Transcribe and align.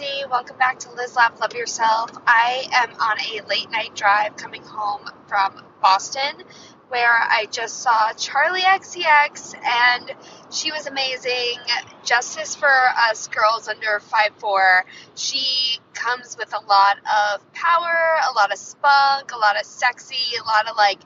Lindsay. 0.00 0.24
Welcome 0.30 0.56
back 0.56 0.78
to 0.80 0.92
Liz 0.92 1.14
Laugh 1.14 1.38
Love 1.40 1.52
Yourself. 1.54 2.10
I 2.26 2.66
am 2.72 2.90
on 3.00 3.18
a 3.20 3.46
late 3.48 3.70
night 3.70 3.94
drive 3.94 4.36
coming 4.36 4.62
home 4.62 5.02
from 5.26 5.62
Boston 5.82 6.44
where 6.88 7.10
I 7.10 7.46
just 7.50 7.80
saw 7.80 8.12
Charli 8.12 8.60
XCX 8.60 9.54
and 9.62 10.12
she 10.50 10.72
was 10.72 10.86
amazing. 10.86 11.58
Justice 12.04 12.54
for 12.54 12.70
us 13.10 13.28
girls 13.28 13.68
under 13.68 14.00
5'4. 14.00 14.82
She 15.16 15.78
comes 15.94 16.36
with 16.38 16.54
a 16.54 16.64
lot 16.66 16.98
of 16.98 17.52
power, 17.52 18.16
a 18.28 18.32
lot 18.34 18.52
of 18.52 18.58
spunk, 18.58 19.32
a 19.32 19.38
lot 19.38 19.58
of 19.58 19.66
sexy, 19.66 20.36
a 20.42 20.46
lot 20.46 20.68
of 20.68 20.76
like 20.76 21.00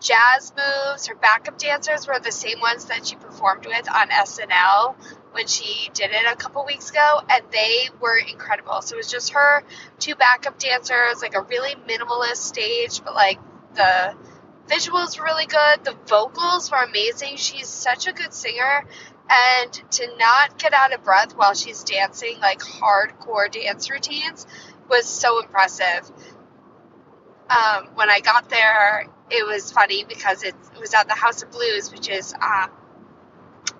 jazz 0.00 0.52
moves. 0.56 1.06
Her 1.06 1.14
backup 1.14 1.58
dancers 1.58 2.08
were 2.08 2.18
the 2.18 2.32
same 2.32 2.60
ones 2.60 2.86
that 2.86 3.06
she 3.06 3.14
performed 3.14 3.66
with 3.66 3.88
on 3.90 4.08
SNL 4.08 4.96
when 5.32 5.46
she 5.46 5.90
did 5.94 6.10
it 6.10 6.24
a 6.30 6.36
couple 6.36 6.64
weeks 6.64 6.90
ago, 6.90 7.20
and 7.28 7.42
they 7.50 7.88
were 8.00 8.16
incredible. 8.16 8.80
So 8.82 8.94
it 8.94 8.98
was 8.98 9.10
just 9.10 9.30
her, 9.30 9.64
two 9.98 10.14
backup 10.14 10.58
dancers, 10.58 11.22
like 11.22 11.34
a 11.34 11.42
really 11.42 11.74
minimalist 11.88 12.36
stage, 12.36 13.02
but 13.04 13.14
like 13.14 13.38
the 13.74 14.14
visuals 14.68 15.18
were 15.18 15.24
really 15.24 15.46
good. 15.46 15.84
The 15.84 15.96
vocals 16.06 16.70
were 16.70 16.82
amazing. 16.82 17.36
She's 17.36 17.68
such 17.68 18.06
a 18.06 18.12
good 18.12 18.32
singer. 18.32 18.84
And 19.30 19.72
to 19.92 20.16
not 20.18 20.58
get 20.58 20.74
out 20.74 20.92
of 20.92 21.04
breath 21.04 21.34
while 21.36 21.54
she's 21.54 21.84
dancing, 21.84 22.38
like 22.40 22.60
hardcore 22.60 23.50
dance 23.50 23.90
routines, 23.90 24.46
was 24.88 25.06
so 25.06 25.40
impressive. 25.40 26.10
Um, 27.48 27.88
when 27.94 28.10
I 28.10 28.20
got 28.20 28.48
there, 28.48 29.06
it 29.30 29.46
was 29.46 29.72
funny 29.72 30.04
because 30.04 30.42
it, 30.42 30.54
was 30.78 30.94
at 30.94 31.08
the 31.08 31.14
House 31.14 31.42
of 31.42 31.50
Blues, 31.50 31.90
which 31.90 32.08
is 32.08 32.34
um, 32.34 32.70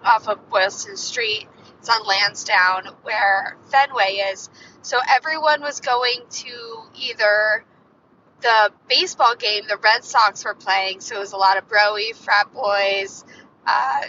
off 0.05 0.29
of 0.29 0.49
Boylston 0.49 0.97
Street. 0.97 1.47
It's 1.79 1.89
on 1.89 2.07
Lansdowne, 2.07 2.95
where 3.03 3.57
Fenway 3.71 4.31
is. 4.33 4.49
So 4.83 4.99
everyone 5.17 5.63
was 5.63 5.81
going 5.81 6.21
to 6.31 6.83
either 6.95 7.65
the 8.41 8.73
baseball 8.89 9.35
game 9.37 9.65
the 9.69 9.77
Red 9.77 10.05
Sox 10.05 10.45
were 10.45 10.55
playing, 10.55 11.01
so 11.01 11.17
it 11.17 11.21
was 11.21 11.33
a 11.33 11.37
lot 11.37 11.57
of 11.57 11.69
broy, 11.69 12.15
frat 12.15 12.53
boys, 12.53 13.25
uh, 13.67 14.03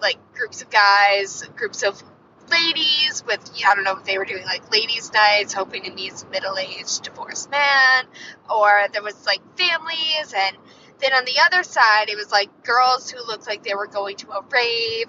like 0.00 0.16
groups 0.34 0.62
of 0.62 0.70
guys, 0.70 1.42
groups 1.56 1.82
of 1.82 2.02
ladies 2.50 3.22
with 3.26 3.50
I 3.66 3.74
don't 3.74 3.84
know 3.84 3.96
if 3.96 4.04
they 4.04 4.18
were 4.18 4.24
doing 4.24 4.44
like 4.44 4.70
ladies' 4.72 5.12
nights, 5.12 5.52
hoping 5.52 5.84
to 5.84 5.92
meet 5.92 6.16
some 6.16 6.30
middle-aged 6.30 7.02
divorced 7.02 7.50
man, 7.50 8.04
or 8.48 8.86
there 8.92 9.02
was 9.02 9.26
like 9.26 9.40
families, 9.56 10.34
and 10.36 10.56
then 11.00 11.12
on 11.12 11.24
the 11.24 11.38
other 11.44 11.62
side 11.62 12.08
it 12.08 12.16
was 12.16 12.30
like 12.30 12.64
girls 12.64 13.10
who 13.10 13.24
looked 13.26 13.46
like 13.46 13.62
they 13.62 13.74
were 13.74 13.86
going 13.86 14.16
to 14.16 14.30
a 14.30 14.42
rave. 14.50 15.06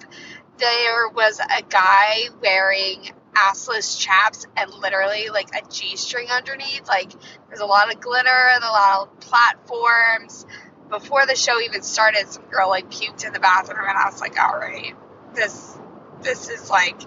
There 0.58 1.08
was 1.08 1.40
a 1.40 1.62
guy 1.62 2.28
wearing 2.42 3.10
assless 3.34 3.98
chaps 3.98 4.46
and 4.56 4.72
literally 4.74 5.28
like 5.30 5.48
a 5.54 5.68
G 5.70 5.96
string 5.96 6.28
underneath. 6.28 6.86
Like 6.88 7.12
there's 7.48 7.60
a 7.60 7.66
lot 7.66 7.92
of 7.92 8.00
glitter 8.00 8.28
and 8.28 8.62
a 8.62 8.68
lot 8.68 9.08
of 9.08 9.20
platforms. 9.20 10.46
Before 10.88 11.24
the 11.26 11.36
show 11.36 11.60
even 11.60 11.82
started, 11.82 12.28
some 12.28 12.44
girl 12.50 12.68
like 12.68 12.90
puked 12.90 13.24
in 13.24 13.32
the 13.32 13.40
bathroom 13.40 13.86
and 13.88 13.96
I 13.96 14.06
was 14.06 14.20
like, 14.20 14.40
all 14.40 14.58
right, 14.58 14.94
this 15.34 15.78
this 16.22 16.48
is 16.48 16.68
like 16.68 17.00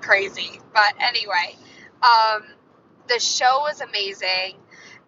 crazy. 0.00 0.60
But 0.74 0.94
anyway, 1.00 1.56
um, 2.02 2.42
the 3.08 3.20
show 3.20 3.60
was 3.60 3.80
amazing 3.80 4.56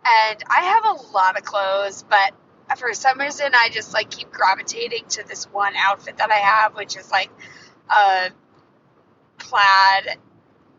and 0.06 0.42
I 0.48 0.60
have 0.62 0.84
a 0.84 1.12
lot 1.12 1.36
of 1.36 1.44
clothes, 1.44 2.04
but 2.08 2.32
for 2.76 2.92
some 2.94 3.20
reason 3.20 3.46
I 3.54 3.68
just 3.70 3.92
like 3.92 4.10
keep 4.10 4.30
gravitating 4.30 5.04
to 5.10 5.26
this 5.26 5.44
one 5.44 5.74
outfit 5.76 6.16
that 6.18 6.30
I 6.30 6.36
have, 6.36 6.74
which 6.74 6.96
is 6.96 7.10
like 7.10 7.30
a 7.90 8.30
plaid 9.38 10.18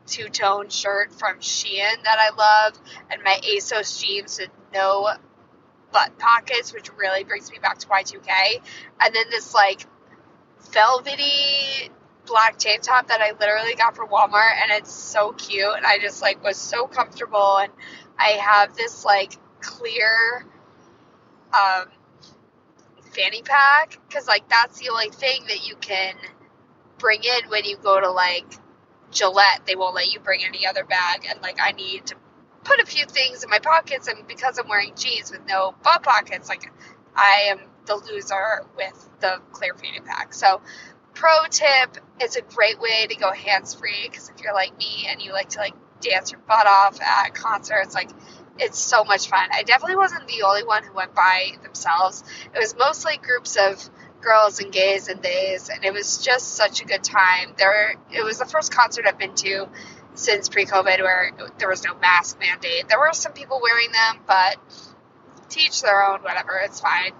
two 0.05 0.29
tone 0.29 0.69
shirt 0.69 1.13
from 1.13 1.39
Shein 1.39 2.03
that 2.03 2.19
I 2.19 2.29
love, 2.35 2.79
and 3.09 3.23
my 3.23 3.39
ASOS 3.43 4.03
jeans 4.03 4.39
with 4.39 4.49
no 4.73 5.09
butt 5.91 6.17
pockets, 6.19 6.73
which 6.73 6.91
really 6.95 7.23
brings 7.23 7.51
me 7.51 7.57
back 7.59 7.77
to 7.79 7.87
Y2K. 7.87 8.61
And 9.01 9.15
then 9.15 9.25
this 9.29 9.53
like 9.53 9.85
velvety 10.71 11.89
black 12.25 12.57
tank 12.57 12.81
top 12.81 13.07
that 13.07 13.21
I 13.21 13.31
literally 13.39 13.75
got 13.75 13.95
from 13.95 14.09
Walmart, 14.09 14.61
and 14.61 14.71
it's 14.71 14.91
so 14.91 15.31
cute, 15.31 15.73
and 15.75 15.85
I 15.85 15.99
just 15.99 16.21
like 16.21 16.43
was 16.43 16.57
so 16.57 16.87
comfortable, 16.87 17.57
and 17.57 17.71
I 18.17 18.29
have 18.29 18.75
this 18.75 19.05
like 19.05 19.33
clear 19.61 20.45
um, 21.55 21.87
fanny 23.13 23.41
pack 23.41 23.99
because 24.07 24.27
like 24.27 24.47
that's 24.49 24.79
the 24.79 24.89
only 24.89 25.09
thing 25.09 25.43
that 25.47 25.65
you 25.67 25.75
can 25.77 26.15
bring 26.97 27.21
in 27.23 27.49
when 27.49 27.65
you 27.65 27.77
go 27.77 27.99
to 27.99 28.11
like 28.11 28.45
Gillette. 29.11 29.61
They 29.65 29.75
won't 29.75 29.95
let 29.95 30.11
you 30.11 30.19
bring 30.19 30.43
any 30.43 30.67
other 30.67 30.83
bag, 30.83 31.25
and 31.29 31.41
like 31.41 31.57
I 31.61 31.71
need 31.71 32.07
to 32.07 32.15
put 32.63 32.79
a 32.81 32.85
few 32.85 33.05
things 33.05 33.43
in 33.43 33.49
my 33.49 33.59
pockets, 33.59 34.07
and 34.07 34.27
because 34.27 34.57
I'm 34.57 34.67
wearing 34.67 34.93
jeans 34.95 35.31
with 35.31 35.41
no 35.47 35.75
butt 35.83 36.03
pockets, 36.03 36.49
like 36.49 36.71
I 37.15 37.47
am 37.49 37.59
the 37.85 37.95
loser 37.95 38.65
with 38.75 39.09
the 39.21 39.41
clear 39.51 39.73
fanny 39.75 40.01
pack. 40.01 40.33
So, 40.33 40.61
pro 41.13 41.29
tip: 41.49 41.97
it's 42.19 42.35
a 42.35 42.41
great 42.41 42.79
way 42.79 43.07
to 43.07 43.15
go 43.15 43.31
hands 43.31 43.73
free 43.75 44.07
because 44.09 44.29
if 44.29 44.41
you're 44.41 44.53
like 44.53 44.77
me 44.77 45.07
and 45.09 45.21
you 45.21 45.31
like 45.31 45.49
to 45.49 45.59
like 45.59 45.75
dance 46.01 46.31
your 46.31 46.41
butt 46.41 46.67
off 46.67 46.99
at 47.01 47.33
concerts, 47.33 47.95
like 47.95 48.09
it's 48.57 48.79
so 48.79 49.03
much 49.03 49.27
fun. 49.27 49.49
I 49.53 49.63
definitely 49.63 49.97
wasn't 49.97 50.27
the 50.27 50.43
only 50.43 50.63
one 50.63 50.83
who 50.83 50.93
went 50.93 51.13
by 51.13 51.51
themselves. 51.63 52.23
It 52.53 52.59
was 52.59 52.75
mostly 52.77 53.17
groups 53.17 53.57
of 53.57 53.89
girls 54.21 54.59
and 54.59 54.71
gays 54.71 55.07
and 55.07 55.21
days, 55.21 55.69
and 55.69 55.83
it 55.85 55.93
was 55.93 56.17
just 56.17 56.55
such 56.55 56.81
a 56.81 56.85
good 56.85 57.03
time. 57.03 57.53
There, 57.57 57.95
it 58.11 58.23
was 58.23 58.39
the 58.39 58.45
first 58.45 58.73
concert 58.73 59.05
I've 59.07 59.19
been 59.19 59.35
to 59.35 59.67
since 60.15 60.49
pre-COVID 60.49 61.01
where 61.01 61.31
there 61.59 61.69
was 61.69 61.83
no 61.83 61.93
mask 61.95 62.39
mandate. 62.39 62.87
There 62.87 62.99
were 62.99 63.13
some 63.13 63.33
people 63.33 63.59
wearing 63.61 63.91
them, 63.91 64.23
but 64.25 64.57
teach 65.49 65.81
their 65.81 66.03
own. 66.09 66.21
Whatever, 66.21 66.59
it's 66.63 66.79
fine. 66.79 67.11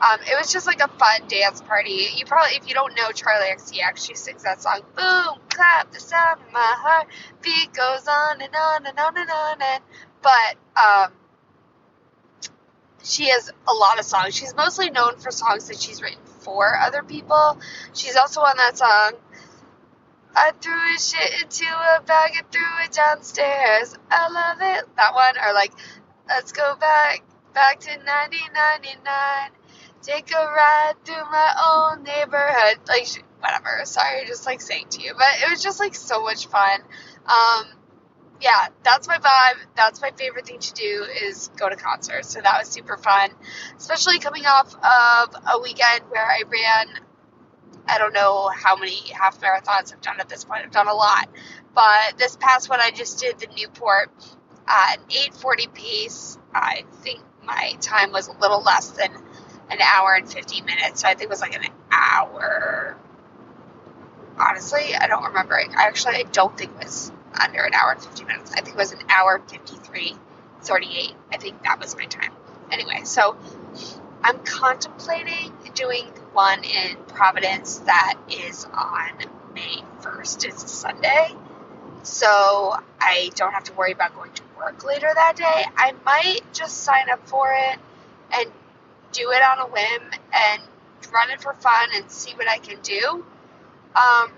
Um, 0.00 0.20
it 0.20 0.36
was 0.38 0.52
just 0.52 0.66
like 0.66 0.80
a 0.80 0.88
fun 0.88 1.26
dance 1.26 1.62
party. 1.62 2.08
You 2.16 2.26
probably, 2.26 2.56
if 2.56 2.68
you 2.68 2.74
don't 2.74 2.94
know 2.96 3.08
Charli 3.08 3.50
XCX, 3.54 4.06
she 4.06 4.14
sings 4.14 4.42
that 4.42 4.60
song, 4.62 4.82
"Boom, 4.94 5.38
clap 5.48 5.90
the 5.90 6.00
sound 6.00 6.40
of 6.46 6.52
my 6.52 6.74
heart." 6.78 7.06
Beat 7.40 7.72
goes 7.72 8.06
on 8.06 8.42
and 8.42 8.54
on 8.54 8.86
and 8.86 8.98
on 8.98 9.16
and 9.16 9.30
on 9.30 9.62
and. 9.62 9.82
But 10.20 10.56
um, 10.76 11.12
she 13.02 13.28
has 13.28 13.50
a 13.66 13.72
lot 13.72 13.98
of 13.98 14.04
songs. 14.04 14.34
She's 14.34 14.54
mostly 14.54 14.90
known 14.90 15.16
for 15.18 15.30
songs 15.30 15.68
that 15.68 15.78
she's 15.78 16.02
written 16.02 16.20
for 16.40 16.76
other 16.76 17.02
people. 17.02 17.58
She's 17.94 18.16
also 18.16 18.40
on 18.40 18.56
that 18.58 18.76
song. 18.76 19.12
I 20.34 20.52
threw 20.60 20.94
a 20.94 20.98
shit 20.98 21.42
into 21.42 21.64
a 21.64 22.02
bag 22.02 22.32
and 22.36 22.50
threw 22.52 22.84
it 22.84 22.92
downstairs. 22.92 23.96
I 24.10 24.28
love 24.28 24.58
it. 24.60 24.84
That 24.96 25.14
one, 25.14 25.34
or 25.38 25.54
like, 25.54 25.72
let's 26.28 26.52
go 26.52 26.76
back, 26.76 27.22
back 27.54 27.80
to 27.80 27.90
1999. 27.90 29.50
Take 30.06 30.30
a 30.30 30.38
ride 30.38 30.94
through 31.04 31.16
my 31.16 31.54
own 31.68 32.04
neighborhood. 32.04 32.78
Like, 32.88 33.08
whatever. 33.40 33.80
Sorry, 33.84 34.24
just 34.24 34.46
like 34.46 34.60
saying 34.60 34.86
to 34.90 35.02
you, 35.02 35.12
but 35.18 35.26
it 35.42 35.50
was 35.50 35.60
just 35.62 35.80
like 35.80 35.96
so 35.96 36.22
much 36.22 36.46
fun. 36.46 36.80
Um, 37.26 37.66
yeah, 38.40 38.68
that's 38.84 39.08
my 39.08 39.18
vibe. 39.18 39.58
That's 39.76 40.00
my 40.00 40.10
favorite 40.10 40.46
thing 40.46 40.60
to 40.60 40.72
do 40.74 41.06
is 41.24 41.50
go 41.56 41.68
to 41.68 41.76
concerts. 41.76 42.28
So 42.30 42.40
that 42.40 42.58
was 42.58 42.68
super 42.68 42.96
fun, 42.96 43.30
especially 43.76 44.18
coming 44.18 44.44
off 44.46 44.74
of 44.74 45.42
a 45.54 45.60
weekend 45.60 46.02
where 46.08 46.24
I 46.24 46.42
ran. 46.46 47.02
I 47.88 47.98
don't 47.98 48.12
know 48.12 48.48
how 48.48 48.76
many 48.76 48.96
half 49.12 49.40
marathons 49.40 49.92
I've 49.92 50.02
done 50.02 50.20
at 50.20 50.28
this 50.28 50.44
point. 50.44 50.62
I've 50.64 50.72
done 50.72 50.88
a 50.88 50.94
lot, 50.94 51.28
but 51.74 52.18
this 52.18 52.36
past 52.36 52.68
one 52.68 52.80
I 52.80 52.90
just 52.90 53.18
did 53.18 53.38
the 53.38 53.48
Newport 53.56 54.10
at 54.66 54.98
an 54.98 55.04
8:40 55.08 55.72
pace. 55.72 56.38
I 56.52 56.84
think 57.02 57.20
my 57.44 57.76
time 57.80 58.12
was 58.12 58.28
a 58.28 58.32
little 58.32 58.60
less 58.62 58.90
than 58.90 59.10
an 59.70 59.80
hour 59.80 60.14
and 60.14 60.30
50 60.30 60.62
minutes. 60.62 61.00
So 61.02 61.08
I 61.08 61.14
think 61.14 61.24
it 61.24 61.30
was 61.30 61.40
like 61.40 61.54
an 61.54 61.70
hour. 61.90 62.96
Honestly, 64.38 64.94
I 64.94 65.06
don't 65.06 65.24
remember. 65.24 65.54
I 65.54 65.86
actually 65.86 66.16
I 66.16 66.24
don't 66.24 66.56
think 66.56 66.72
it 66.72 66.84
was 66.84 67.10
under 67.40 67.62
an 67.62 67.74
hour 67.74 67.92
and 67.92 68.02
50 68.02 68.24
minutes. 68.24 68.52
I 68.52 68.60
think 68.60 68.76
it 68.76 68.76
was 68.76 68.92
an 68.92 69.00
hour 69.08 69.42
53, 69.48 70.14
38. 70.62 71.14
I 71.32 71.36
think 71.36 71.62
that 71.62 71.80
was 71.80 71.96
my 71.96 72.06
time. 72.06 72.32
Anyway, 72.70 73.02
so 73.04 73.36
I'm 74.22 74.38
contemplating 74.40 75.52
doing 75.74 76.06
one 76.32 76.64
in 76.64 76.96
Providence 77.08 77.78
that 77.80 78.16
is 78.28 78.64
on 78.72 79.10
May 79.54 79.82
1st. 80.00 80.46
It's 80.46 80.64
a 80.64 80.68
Sunday. 80.68 81.34
So 82.02 82.76
I 83.00 83.30
don't 83.34 83.52
have 83.52 83.64
to 83.64 83.72
worry 83.74 83.92
about 83.92 84.14
going 84.14 84.32
to 84.32 84.42
work 84.58 84.84
later 84.84 85.10
that 85.12 85.36
day. 85.36 85.64
I 85.76 85.92
might 86.04 86.40
just 86.52 86.78
sign 86.78 87.10
up 87.10 87.26
for 87.28 87.52
it 87.52 87.78
and 88.32 88.50
do 89.16 89.30
it 89.32 89.42
on 89.42 89.60
a 89.60 89.66
whim 89.72 90.10
and 90.34 90.62
run 91.12 91.30
it 91.30 91.40
for 91.40 91.54
fun 91.54 91.88
and 91.94 92.10
see 92.10 92.34
what 92.34 92.48
I 92.48 92.58
can 92.58 92.80
do. 92.82 93.24
Um, 93.96 94.32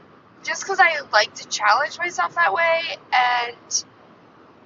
just 0.44 0.62
because 0.62 0.80
I 0.80 1.00
like 1.12 1.34
to 1.36 1.48
challenge 1.48 1.98
myself 1.98 2.34
that 2.36 2.54
way, 2.54 2.82
and 3.12 3.84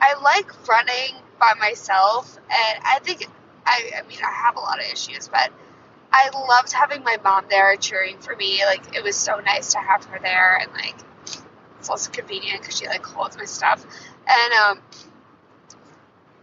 I 0.00 0.14
like 0.22 0.68
running 0.68 1.16
by 1.40 1.54
myself, 1.60 2.36
and 2.36 2.84
I 2.84 3.00
think 3.02 3.26
I, 3.66 3.92
I 3.98 4.08
mean 4.08 4.18
I 4.24 4.32
have 4.32 4.56
a 4.56 4.60
lot 4.60 4.78
of 4.80 4.86
issues, 4.92 5.28
but 5.28 5.50
I 6.12 6.30
loved 6.34 6.72
having 6.72 7.04
my 7.04 7.18
mom 7.24 7.46
there 7.50 7.76
cheering 7.76 8.18
for 8.18 8.36
me. 8.36 8.64
Like 8.66 8.96
it 8.96 9.04
was 9.04 9.16
so 9.16 9.40
nice 9.40 9.72
to 9.72 9.78
have 9.78 10.04
her 10.06 10.18
there 10.20 10.56
and 10.58 10.72
like 10.72 10.96
It's 11.80 11.90
also 11.90 12.10
convenient 12.12 12.60
because 12.62 12.78
she 12.78 12.86
like 12.88 13.04
holds 13.04 13.36
my 13.38 13.46
stuff, 13.46 13.84
and 14.28 14.52
um, 14.54 14.82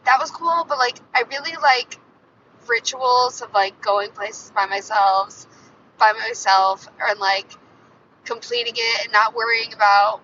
that 0.05 0.19
was 0.19 0.31
cool. 0.31 0.65
But 0.67 0.77
like, 0.79 0.99
I 1.15 1.23
really 1.29 1.55
like 1.61 1.99
rituals 2.67 3.41
of 3.41 3.53
like 3.53 3.81
going 3.81 4.11
places 4.11 4.51
by 4.51 4.65
myself, 4.65 5.45
by 5.97 6.13
myself, 6.13 6.87
and 7.01 7.19
like 7.19 7.51
completing 8.25 8.73
it 8.75 9.05
and 9.05 9.13
not 9.13 9.35
worrying 9.35 9.73
about 9.73 10.21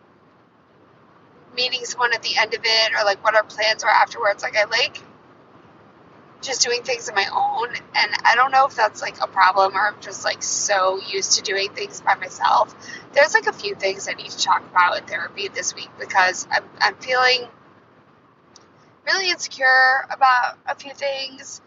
meeting 1.56 1.86
someone 1.86 2.14
at 2.14 2.22
the 2.22 2.38
end 2.38 2.54
of 2.54 2.62
it 2.64 2.92
or 2.94 3.04
like 3.06 3.24
what 3.24 3.36
our 3.36 3.44
plans 3.44 3.84
are 3.84 3.90
afterwards. 3.90 4.44
Like 4.44 4.56
I 4.58 4.66
like 4.66 5.02
just 6.42 6.62
doing 6.62 6.84
things 6.84 7.10
on 7.10 7.16
my 7.16 7.28
own 7.34 7.70
and 7.96 8.12
I 8.24 8.36
don't 8.36 8.52
know 8.52 8.66
if 8.66 8.76
that's 8.76 9.02
like 9.02 9.20
a 9.22 9.28
problem 9.28 9.76
or 9.76 9.88
I'm 9.88 10.00
just 10.02 10.24
like 10.24 10.44
so 10.44 11.00
used 11.08 11.34
to 11.38 11.42
doing 11.42 11.72
things 11.74 12.02
by 12.02 12.16
myself. 12.16 12.76
There's 13.14 13.34
like 13.34 13.48
a 13.48 13.54
few 13.54 13.76
things 13.76 14.08
I 14.08 14.14
need 14.14 14.30
to 14.30 14.38
talk 14.38 14.64
about 14.70 14.98
in 15.00 15.06
therapy 15.06 15.48
this 15.48 15.74
week 15.74 15.90
because 16.00 16.48
I'm 16.52 16.64
I'm 16.80 16.96
feeling 16.96 17.48
really 19.06 19.30
insecure 19.30 20.06
about 20.12 20.58
a 20.68 20.76
few 20.76 20.94
things 20.94 21.62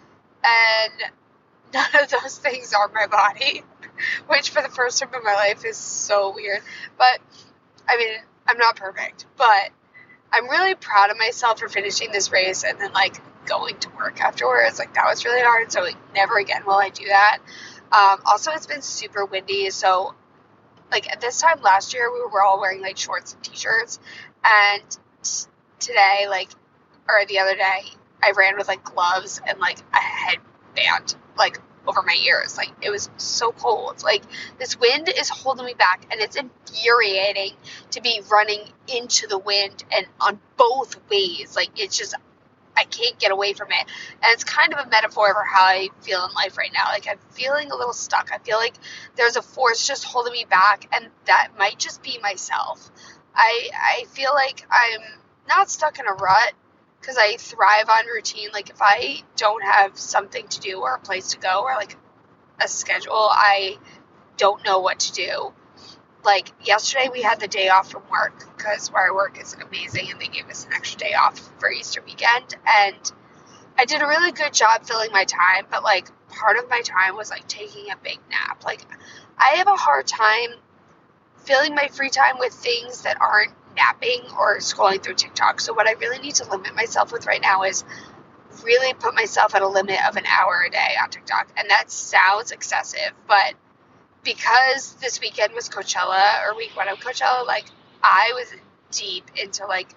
and 0.45 1.13
none 1.75 2.03
of 2.03 2.11
those 2.11 2.39
things 2.39 2.73
are 2.75 2.89
my 2.95 3.07
body, 3.07 3.63
which 4.27 4.51
for 4.51 4.63
the 4.63 4.69
first 4.69 4.99
time 5.01 5.11
in 5.15 5.23
my 5.23 5.35
life 5.35 5.65
is 5.65 5.77
so 5.77 6.33
weird. 6.35 6.61
But 6.97 7.19
I 7.89 7.97
mean, 7.97 8.15
I'm 8.47 8.59
not 8.59 8.77
perfect, 8.77 9.27
but 9.37 9.71
I'm 10.33 10.49
really 10.49 10.75
proud 10.75 11.11
of 11.11 11.19
myself 11.19 11.59
for 11.61 11.69
finishing 11.69 12.13
this 12.13 12.33
race 12.33 12.65
and 12.65 12.79
then 12.79 12.93
like 12.93 13.17
going 13.47 13.77
to 13.79 13.89
work 13.97 14.21
afterwards. 14.21 14.79
Like 14.79 14.95
that 14.95 15.07
was 15.07 15.25
really 15.25 15.43
hard, 15.43 15.73
so 15.73 15.83
like 15.83 15.97
never 16.15 16.39
again 16.39 16.65
will 16.67 16.75
I 16.75 16.91
do 16.91 17.07
that. 17.07 17.39
Um, 17.91 18.21
also, 18.27 18.53
it's 18.53 18.67
been 18.67 18.83
super 18.83 19.25
windy, 19.25 19.71
so 19.71 20.15
like 20.91 21.11
at 21.11 21.21
this 21.21 21.41
time 21.41 21.61
last 21.63 21.95
year 21.95 22.13
we 22.13 22.21
were 22.31 22.43
all 22.43 22.61
wearing 22.61 22.83
like 22.83 22.99
shorts 22.99 23.35
and 23.35 23.43
t-shirts, 23.43 23.99
and 24.45 24.99
today 25.79 26.27
like 26.29 26.51
or 27.09 27.25
the 27.27 27.39
other 27.39 27.55
day 27.55 27.83
I 28.23 28.33
ran 28.37 28.57
with 28.57 28.69
like 28.69 28.85
gloves 28.85 29.41
and 29.47 29.59
like 29.59 29.79
a 29.93 29.99
headband 29.99 31.17
like 31.37 31.61
over 31.87 32.03
my 32.03 32.17
ears. 32.27 32.57
Like 32.57 32.71
it 32.83 32.91
was 32.91 33.09
so 33.17 33.53
cold. 33.53 34.03
Like 34.03 34.23
this 34.59 34.79
wind 34.79 35.09
is 35.09 35.29
holding 35.29 35.65
me 35.67 35.75
back 35.75 36.07
and 36.11 36.21
it's 36.21 36.37
infuriating 36.37 37.53
to 37.93 38.03
be 38.03 38.21
running 38.31 38.61
into 38.87 39.27
the 39.27 39.39
wind 39.39 39.85
and 39.91 40.07
on 40.21 40.39
both 40.57 40.99
ways. 41.11 41.57
Like 41.57 41.71
it's 41.77 41.97
just 41.97 42.15
I 42.77 42.85
can't 42.85 43.19
get 43.19 43.33
away 43.33 43.55
from 43.55 43.69
it. 43.71 43.87
And 44.23 44.33
it's 44.33 44.45
kind 44.45 44.73
of 44.73 44.87
a 44.87 44.89
metaphor 44.89 45.35
for 45.35 45.43
how 45.43 45.65
I 45.65 45.89
feel 46.03 46.25
in 46.25 46.33
life 46.35 46.57
right 46.57 46.71
now. 46.73 46.85
Like 46.93 47.09
I'm 47.09 47.19
feeling 47.31 47.71
a 47.71 47.77
little 47.77 47.93
stuck. 47.93 48.31
I 48.33 48.39
feel 48.39 48.59
like 48.59 48.75
there's 49.17 49.37
a 49.37 49.43
force 49.43 49.87
just 49.87 50.05
holding 50.05 50.33
me 50.33 50.47
back 50.49 50.89
and 50.93 51.09
that 51.27 51.49
might 51.59 51.79
just 51.79 52.03
be 52.03 52.19
myself. 52.23 52.91
I 53.35 53.71
I 53.75 54.05
feel 54.11 54.31
like 54.35 54.67
I'm 54.71 55.01
not 55.49 55.71
stuck 55.71 55.99
in 55.99 56.07
a 56.07 56.13
rut 56.13 56.53
because 57.01 57.17
I 57.17 57.37
thrive 57.37 57.89
on 57.89 58.07
routine. 58.07 58.51
Like 58.53 58.71
if 58.71 58.81
I 58.81 59.23
don't 59.37 59.63
have 59.63 59.99
something 59.99 60.47
to 60.49 60.61
do 60.61 60.81
or 60.81 60.95
a 60.95 60.99
place 60.99 61.33
to 61.33 61.39
go 61.39 61.63
or 61.63 61.75
like 61.75 61.97
a 62.61 62.69
schedule, 62.69 63.13
I 63.15 63.79
don't 64.37 64.65
know 64.65 64.81
what 64.81 65.01
to 65.01 65.13
do. 65.13 65.53
Like 66.25 66.49
yesterday, 66.65 67.09
we 67.13 67.23
had 67.23 67.41
the 67.41 67.49
day 67.49 67.69
off 67.69 67.91
from 67.91 68.03
work 68.11 68.45
because 68.57 68.91
where 68.91 69.07
I 69.07 69.15
work 69.15 69.41
is 69.41 69.55
amazing, 69.55 70.11
and 70.11 70.21
they 70.21 70.27
gave 70.27 70.49
us 70.49 70.67
an 70.67 70.73
extra 70.73 70.99
day 70.99 71.15
off 71.15 71.39
for 71.59 71.71
Easter 71.71 72.03
weekend. 72.05 72.57
And 72.67 73.13
I 73.79 73.85
did 73.85 74.03
a 74.03 74.07
really 74.07 74.33
good 74.33 74.53
job 74.53 74.85
filling 74.85 75.13
my 75.13 75.25
time, 75.25 75.67
but 75.71 75.85
like 75.85 76.09
part 76.29 76.59
of 76.59 76.69
my 76.69 76.81
time 76.81 77.17
was 77.17 77.31
like 77.31 77.47
taking 77.47 77.91
a 77.91 77.97
big 77.97 78.19
nap. 78.31 78.65
Like 78.65 78.81
I 79.39 79.57
have 79.57 79.69
a 79.69 79.77
hard 79.77 80.07
time 80.07 80.51
filling 81.45 81.75
my 81.75 81.89
free 81.89 82.11
time 82.11 82.39
with 82.39 82.53
things 82.53 83.03
that 83.03 83.21
aren't 83.21 83.53
napping 83.79 84.23
or 84.39 84.59
scrolling 84.59 85.03
through 85.03 85.15
TikTok. 85.15 85.61
So 85.61 85.73
what 85.73 85.89
I 85.89 85.93
really 85.93 86.19
need 86.19 86.35
to 86.37 86.51
limit 86.51 86.75
myself 86.75 87.13
with 87.13 87.27
right 87.27 87.41
now 87.41 87.63
is 87.63 87.85
really 88.65 88.93
put 88.95 89.15
myself 89.15 89.55
at 89.55 89.63
a 89.63 89.69
limit 89.69 89.99
of 90.09 90.17
an 90.17 90.27
hour 90.27 90.65
a 90.67 90.71
day 90.71 90.95
on 91.01 91.11
TikTok. 91.11 91.49
And 91.57 91.71
that 91.71 91.91
sounds 91.91 92.51
excessive, 92.51 93.13
but 93.27 93.55
because 94.25 94.95
this 94.95 95.21
weekend 95.21 95.55
was 95.55 95.69
Coachella 95.69 96.45
or 96.45 96.57
week 96.57 96.77
one 96.77 96.89
of 96.89 96.99
Coachella, 96.99 97.47
like 97.47 97.67
I 98.03 98.33
was 98.35 98.53
deep 98.91 99.25
into 99.37 99.67
like 99.67 99.89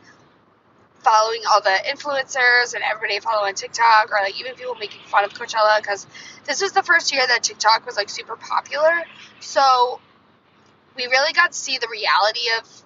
following 0.99 1.41
all 1.51 1.61
the 1.61 1.77
influencers 1.89 2.75
and 2.75 2.83
everybody 2.83 3.19
following 3.19 3.55
TikTok 3.55 4.11
or 4.11 4.17
like 4.23 4.39
even 4.39 4.53
people 4.53 4.75
making 4.75 5.01
fun 5.07 5.23
of 5.23 5.33
Coachella 5.33 5.81
because 5.81 6.05
this 6.45 6.61
was 6.61 6.73
the 6.73 6.83
first 6.83 7.11
year 7.11 7.25
that 7.27 7.41
TikTok 7.41 7.85
was 7.85 7.97
like 7.97 8.09
super 8.09 8.35
popular. 8.35 9.01
So 9.39 9.99
we 10.95 11.05
really 11.05 11.33
got 11.33 11.51
to 11.51 11.57
see 11.57 11.77
the 11.79 11.87
reality 11.91 12.41
of 12.59 12.83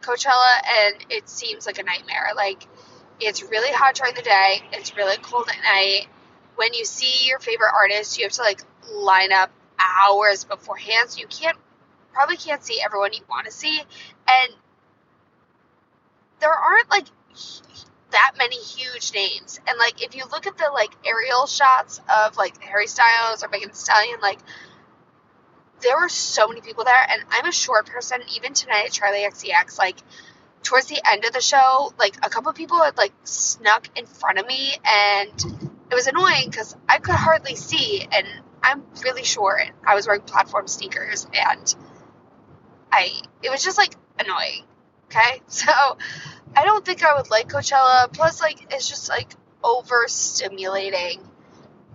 Coachella, 0.00 0.60
and 0.80 0.96
it 1.10 1.28
seems 1.28 1.66
like 1.66 1.78
a 1.78 1.82
nightmare. 1.82 2.30
Like, 2.36 2.66
it's 3.20 3.42
really 3.42 3.72
hot 3.72 3.94
during 3.94 4.14
the 4.14 4.22
day, 4.22 4.62
it's 4.72 4.96
really 4.96 5.16
cold 5.16 5.48
at 5.48 5.62
night. 5.62 6.06
When 6.56 6.74
you 6.74 6.84
see 6.84 7.28
your 7.28 7.38
favorite 7.38 7.72
artist, 7.74 8.18
you 8.18 8.24
have 8.24 8.32
to 8.32 8.42
like 8.42 8.62
line 8.92 9.32
up 9.32 9.50
hours 9.78 10.44
beforehand, 10.44 11.10
so 11.10 11.20
you 11.20 11.26
can't 11.26 11.56
probably 12.12 12.36
can't 12.36 12.64
see 12.64 12.80
everyone 12.84 13.12
you 13.12 13.20
want 13.28 13.46
to 13.46 13.52
see, 13.52 13.78
and 13.78 14.54
there 16.40 16.52
aren't 16.52 16.90
like 16.90 17.06
that 18.10 18.32
many 18.38 18.56
huge 18.56 19.12
names. 19.14 19.60
And 19.68 19.78
like, 19.78 20.02
if 20.02 20.14
you 20.14 20.24
look 20.30 20.46
at 20.46 20.56
the 20.56 20.70
like 20.72 20.90
aerial 21.04 21.46
shots 21.46 22.00
of 22.08 22.36
like 22.36 22.60
Harry 22.62 22.86
Styles 22.86 23.44
or 23.44 23.48
Megan 23.48 23.72
Stallion, 23.74 24.18
like 24.20 24.38
there 25.82 25.96
were 26.00 26.08
so 26.08 26.48
many 26.48 26.60
people 26.60 26.84
there, 26.84 27.06
and 27.10 27.22
I'm 27.30 27.46
a 27.46 27.52
short 27.52 27.86
person. 27.86 28.20
Even 28.36 28.52
tonight 28.54 28.86
at 28.86 28.92
Charli 28.92 29.26
XCX, 29.26 29.78
like 29.78 29.96
towards 30.62 30.86
the 30.86 31.00
end 31.10 31.24
of 31.24 31.32
the 31.32 31.40
show, 31.40 31.92
like 31.98 32.16
a 32.24 32.28
couple 32.28 32.52
people 32.52 32.82
had 32.82 32.96
like 32.96 33.12
snuck 33.24 33.88
in 33.96 34.06
front 34.06 34.38
of 34.38 34.46
me, 34.46 34.74
and 34.84 35.32
it 35.90 35.94
was 35.94 36.06
annoying 36.06 36.50
because 36.50 36.76
I 36.88 36.98
could 36.98 37.14
hardly 37.14 37.54
see, 37.54 38.06
and 38.10 38.26
I'm 38.62 38.82
really 39.02 39.24
short. 39.24 39.62
I 39.86 39.94
was 39.94 40.06
wearing 40.06 40.22
platform 40.22 40.68
sneakers, 40.68 41.26
and 41.32 41.74
I 42.92 43.10
it 43.42 43.50
was 43.50 43.62
just 43.62 43.78
like 43.78 43.94
annoying. 44.18 44.64
Okay, 45.06 45.40
so 45.46 45.72
I 46.56 46.64
don't 46.64 46.84
think 46.84 47.04
I 47.04 47.14
would 47.14 47.30
like 47.30 47.48
Coachella. 47.48 48.12
Plus, 48.12 48.40
like 48.40 48.72
it's 48.72 48.88
just 48.88 49.08
like 49.08 49.32
overstimulating 49.62 51.20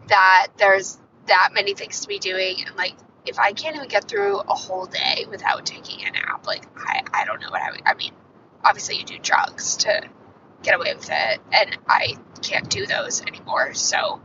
that 0.08 0.48
there's 0.58 0.98
that 1.28 1.50
many 1.54 1.74
things 1.74 2.02
to 2.02 2.08
be 2.08 2.20
doing, 2.20 2.64
and 2.66 2.76
like 2.76 2.96
if 3.26 3.40
I 3.40 3.54
can't 3.54 3.76
even 3.76 3.88
get 3.88 4.08
through 4.08 4.40
a 4.40 4.54
whole 4.54 4.86
day 4.86 5.26
without 5.30 5.66
taking 5.66 6.06
a 6.06 6.12
nap, 6.12 6.46
like 6.46 6.66
I, 6.78 7.02
I 7.14 7.26
don't 7.26 7.42
know 7.42 7.50
what 7.50 7.62
I 7.62 7.72
would. 7.72 7.82
I 7.86 7.94
mean, 7.94 8.12
obviously 8.64 8.98
you 8.98 9.06
do 9.06 9.18
drugs 9.20 9.78
to 9.78 10.04
get 10.62 10.76
away 10.76 10.94
with 10.94 11.10
it, 11.10 11.40
and 11.52 11.78
I 11.88 12.16
can't 12.42 12.70
do 12.70 12.86
those 12.86 13.22
anymore. 13.22 13.74
So 13.74 14.22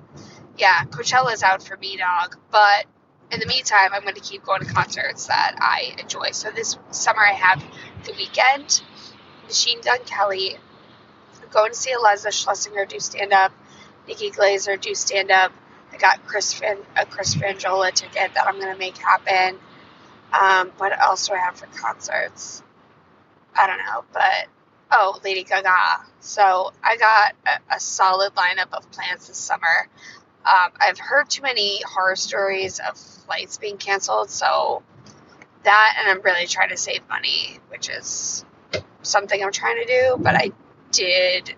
yeah, 0.57 0.85
Coachella's 0.85 1.43
out 1.43 1.63
for 1.63 1.77
me, 1.77 1.97
dog. 1.97 2.37
But 2.51 2.87
in 3.31 3.41
the 3.41 3.47
meantime, 3.47 3.91
I'm 3.93 4.03
going 4.03 4.15
to 4.15 4.21
keep 4.21 4.45
going 4.45 4.61
to 4.61 4.73
concerts 4.73 5.27
that 5.27 5.57
I 5.59 5.95
enjoy. 6.01 6.31
So 6.33 6.51
this 6.51 6.77
summer 6.91 7.21
I 7.21 7.33
have 7.33 7.63
the 8.05 8.13
Weeknd, 8.13 8.83
Machine 9.47 9.81
Gun 9.81 10.01
Kelly. 10.05 10.57
I'm 10.57 11.49
going 11.51 11.73
to 11.73 11.77
see 11.77 11.93
Iliza 11.93 12.33
Schlesinger 12.33 12.87
do 12.87 13.01
stand 13.01 13.33
up, 13.33 13.53
Nikki 14.07 14.31
Glazer 14.31 14.81
do 14.81 14.95
stand 14.95 15.31
up. 15.31 15.53
I 15.93 15.97
got 15.97 16.27
Chris 16.27 16.53
Fan, 16.53 16.79
a 16.97 17.07
Chris 17.07 17.35
Franjola 17.35 17.93
ticket 17.93 18.35
that 18.35 18.47
I'm 18.47 18.59
gonna 18.61 18.77
make 18.77 18.97
happen. 18.99 19.59
Um, 20.39 20.71
what 20.77 20.99
else 20.99 21.29
do 21.29 21.35
I 21.35 21.39
have 21.39 21.57
for 21.57 21.67
concerts? 21.67 22.63
I 23.57 23.67
don't 23.67 23.79
know, 23.79 24.05
but 24.13 24.49
oh, 24.91 25.19
Lady 25.25 25.45
Gaga. 25.45 26.05
So 26.21 26.73
I 26.83 26.97
got 26.97 27.35
a, 27.47 27.77
a 27.77 27.81
solid 27.81 28.35
lineup 28.35 28.73
of 28.73 28.91
plans 28.91 29.29
this 29.29 29.39
summer. 29.39 29.89
Um, 30.45 30.73
I've 30.81 30.99
heard 30.99 31.29
too 31.29 31.43
many 31.43 31.83
horror 31.83 32.17
stories 32.17 32.79
of 32.81 32.97
flights 32.97 33.59
being 33.59 33.77
canceled, 33.77 34.31
so 34.31 34.83
that 35.65 35.97
and 35.99 36.11
I'm 36.11 36.23
really 36.23 36.47
trying 36.47 36.71
to 36.71 36.77
save 36.77 37.09
money, 37.09 37.59
which 37.69 37.89
is 37.89 38.45
something 39.03 39.43
I'm 39.43 39.53
trying 39.53 39.77
to 39.77 39.87
do. 39.87 40.17
But 40.19 40.35
I 40.35 40.53
did 40.93 41.55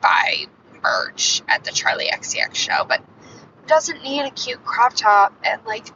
buy 0.00 0.46
merch 0.82 1.42
at 1.48 1.64
the 1.64 1.70
Charli 1.70 2.10
XCX 2.10 2.54
show, 2.54 2.84
but 2.86 3.02
doesn't 3.66 4.02
need 4.02 4.22
a 4.22 4.30
cute 4.30 4.64
crop 4.64 4.94
top 4.94 5.32
and 5.44 5.60
like 5.64 5.86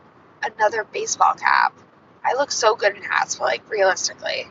another 0.43 0.85
baseball 0.85 1.35
cap. 1.35 1.79
I 2.25 2.35
look 2.35 2.51
so 2.51 2.75
good 2.75 2.97
in 2.97 3.03
hats, 3.03 3.37
but 3.37 3.45
like 3.45 3.71
realistically, 3.71 4.47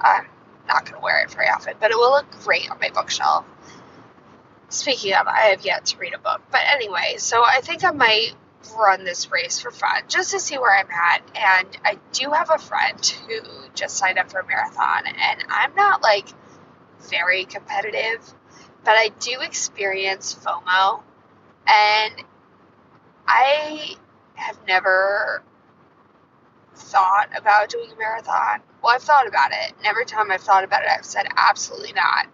I'm 0.00 0.26
not 0.68 0.84
gonna 0.84 1.00
wear 1.00 1.22
it 1.24 1.30
very 1.30 1.48
often, 1.48 1.74
but 1.80 1.90
it 1.90 1.96
will 1.96 2.10
look 2.10 2.30
great 2.42 2.70
on 2.70 2.78
my 2.80 2.90
bookshelf. 2.90 3.44
Speaking 4.68 5.14
of, 5.14 5.26
I 5.26 5.46
have 5.46 5.64
yet 5.64 5.86
to 5.86 5.98
read 5.98 6.14
a 6.14 6.18
book, 6.18 6.42
but 6.50 6.62
anyway, 6.66 7.14
so 7.18 7.42
I 7.44 7.60
think 7.60 7.84
I 7.84 7.90
might 7.90 8.34
run 8.76 9.04
this 9.04 9.30
race 9.30 9.60
for 9.60 9.70
fun 9.70 10.02
just 10.08 10.30
to 10.32 10.40
see 10.40 10.58
where 10.58 10.76
I'm 10.76 10.90
at. 10.90 11.22
And 11.34 11.78
I 11.84 11.98
do 12.12 12.30
have 12.30 12.50
a 12.50 12.58
friend 12.58 13.04
who 13.28 13.40
just 13.74 13.96
signed 13.96 14.18
up 14.18 14.30
for 14.30 14.40
a 14.40 14.46
marathon, 14.46 15.06
and 15.06 15.44
I'm 15.48 15.74
not 15.74 16.02
like 16.02 16.28
very 17.10 17.44
competitive, 17.44 18.34
but 18.84 18.94
I 18.96 19.10
do 19.20 19.40
experience 19.40 20.34
FOMO, 20.34 21.02
and 21.66 22.24
I 23.26 23.96
have 24.34 24.58
never 24.74 25.42
thought 26.74 27.28
about 27.36 27.68
doing 27.68 27.90
a 27.92 27.96
marathon. 27.96 28.60
Well, 28.82 28.92
I've 28.92 29.02
thought 29.02 29.28
about 29.28 29.52
it. 29.52 29.72
And 29.78 29.86
every 29.86 30.04
time 30.04 30.32
I've 30.32 30.40
thought 30.40 30.64
about 30.64 30.82
it, 30.82 30.88
I've 30.90 31.04
said 31.04 31.26
absolutely 31.36 31.92
not. 31.92 32.26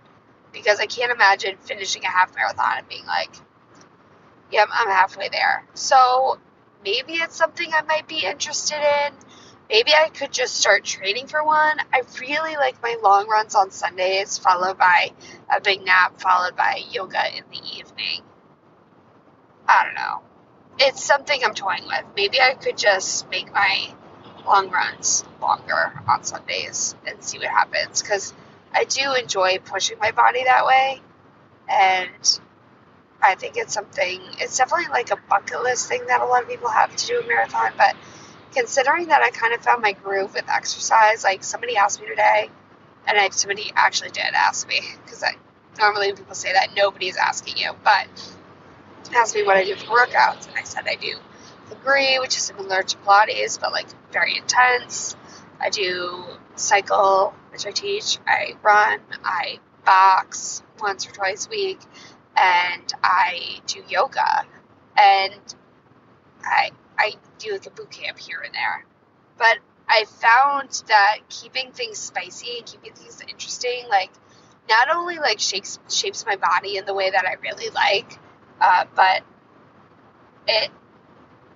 Because 0.52 0.80
I 0.80 0.86
can't 0.86 1.12
imagine 1.12 1.56
finishing 1.58 2.02
a 2.04 2.08
half 2.08 2.34
marathon 2.34 2.78
and 2.78 2.88
being 2.88 3.04
like, 3.06 3.30
yep, 4.50 4.68
I'm 4.72 4.88
halfway 4.88 5.28
there. 5.28 5.64
So 5.74 6.38
maybe 6.82 7.14
it's 7.14 7.36
something 7.36 7.70
I 7.72 7.82
might 7.82 8.08
be 8.08 8.24
interested 8.24 8.80
in. 8.80 9.12
Maybe 9.68 9.92
I 9.92 10.08
could 10.08 10.32
just 10.32 10.56
start 10.56 10.84
training 10.84 11.28
for 11.28 11.44
one. 11.44 11.78
I 11.92 12.02
really 12.18 12.56
like 12.56 12.82
my 12.82 12.96
long 13.02 13.28
runs 13.28 13.54
on 13.54 13.70
Sundays, 13.70 14.38
followed 14.38 14.78
by 14.78 15.12
a 15.54 15.60
big 15.60 15.84
nap, 15.84 16.20
followed 16.20 16.56
by 16.56 16.82
yoga 16.90 17.22
in 17.36 17.44
the 17.52 17.78
evening. 17.78 18.22
I 19.68 19.84
don't 19.84 19.94
know. 19.94 20.29
It's 20.78 21.04
something 21.04 21.44
I'm 21.44 21.54
toying 21.54 21.86
with. 21.86 22.04
Maybe 22.16 22.40
I 22.40 22.54
could 22.54 22.78
just 22.78 23.28
make 23.30 23.52
my 23.52 23.92
long 24.46 24.70
runs 24.70 25.24
longer 25.40 25.92
on 26.08 26.24
Sundays 26.24 26.94
and 27.06 27.22
see 27.22 27.38
what 27.38 27.48
happens 27.48 28.02
because 28.02 28.32
I 28.72 28.84
do 28.84 29.14
enjoy 29.14 29.58
pushing 29.64 29.98
my 29.98 30.10
body 30.10 30.44
that 30.44 30.64
way. 30.64 31.02
And 31.68 32.40
I 33.22 33.34
think 33.34 33.56
it's 33.56 33.74
something, 33.74 34.20
it's 34.38 34.56
definitely 34.56 34.88
like 34.88 35.10
a 35.10 35.18
bucket 35.28 35.62
list 35.62 35.88
thing 35.88 36.06
that 36.06 36.20
a 36.20 36.24
lot 36.24 36.42
of 36.42 36.48
people 36.48 36.68
have 36.68 36.94
to 36.96 37.06
do 37.06 37.20
a 37.20 37.26
marathon. 37.26 37.72
But 37.76 37.94
considering 38.52 39.08
that 39.08 39.22
I 39.22 39.30
kind 39.30 39.54
of 39.54 39.60
found 39.60 39.82
my 39.82 39.92
groove 39.92 40.34
with 40.34 40.48
exercise, 40.48 41.24
like 41.24 41.44
somebody 41.44 41.76
asked 41.76 42.00
me 42.00 42.06
today, 42.08 42.50
and 43.06 43.18
I, 43.18 43.28
somebody 43.30 43.72
actually 43.74 44.10
did 44.10 44.34
ask 44.34 44.68
me 44.68 44.80
because 45.04 45.22
I 45.22 45.34
normally 45.78 46.12
people 46.12 46.34
say 46.34 46.52
that 46.52 46.70
nobody's 46.76 47.16
asking 47.16 47.56
you, 47.58 47.72
but 47.84 48.06
asked 49.14 49.34
me 49.34 49.42
what 49.42 49.56
I 49.56 49.64
do 49.64 49.76
for 49.76 49.86
workouts, 49.86 50.48
and 50.48 50.56
I 50.56 50.62
said 50.64 50.86
I 50.88 50.96
do 50.96 51.16
Lagree, 51.70 52.20
which 52.20 52.36
is 52.36 52.42
similar 52.42 52.82
to 52.82 52.96
Pilates, 52.98 53.60
but 53.60 53.72
like 53.72 53.86
very 54.12 54.36
intense. 54.36 55.16
I 55.60 55.70
do 55.70 56.24
cycle, 56.56 57.34
which 57.52 57.66
I 57.66 57.70
teach. 57.70 58.18
I 58.26 58.54
run. 58.62 59.00
I 59.24 59.60
box 59.84 60.62
once 60.80 61.06
or 61.06 61.12
twice 61.12 61.46
a 61.46 61.50
week, 61.50 61.80
and 62.36 62.92
I 63.02 63.60
do 63.66 63.82
yoga, 63.88 64.46
and 64.96 65.54
I 66.42 66.70
I 66.98 67.14
do 67.38 67.52
like 67.52 67.66
a 67.66 67.70
boot 67.70 67.90
camp 67.90 68.18
here 68.18 68.40
and 68.44 68.54
there. 68.54 68.84
But 69.38 69.58
I 69.88 70.04
found 70.04 70.82
that 70.88 71.18
keeping 71.28 71.72
things 71.72 71.98
spicy 71.98 72.58
and 72.58 72.66
keeping 72.66 72.92
things 72.92 73.20
interesting, 73.20 73.84
like 73.88 74.10
not 74.68 74.88
only 74.94 75.18
like 75.18 75.40
shapes 75.40 75.78
shapes 75.88 76.24
my 76.26 76.36
body 76.36 76.76
in 76.76 76.84
the 76.84 76.94
way 76.94 77.10
that 77.10 77.26
I 77.26 77.34
really 77.42 77.70
like, 77.70 78.18
uh, 78.60 78.84
but 78.94 79.22
it 80.48 80.70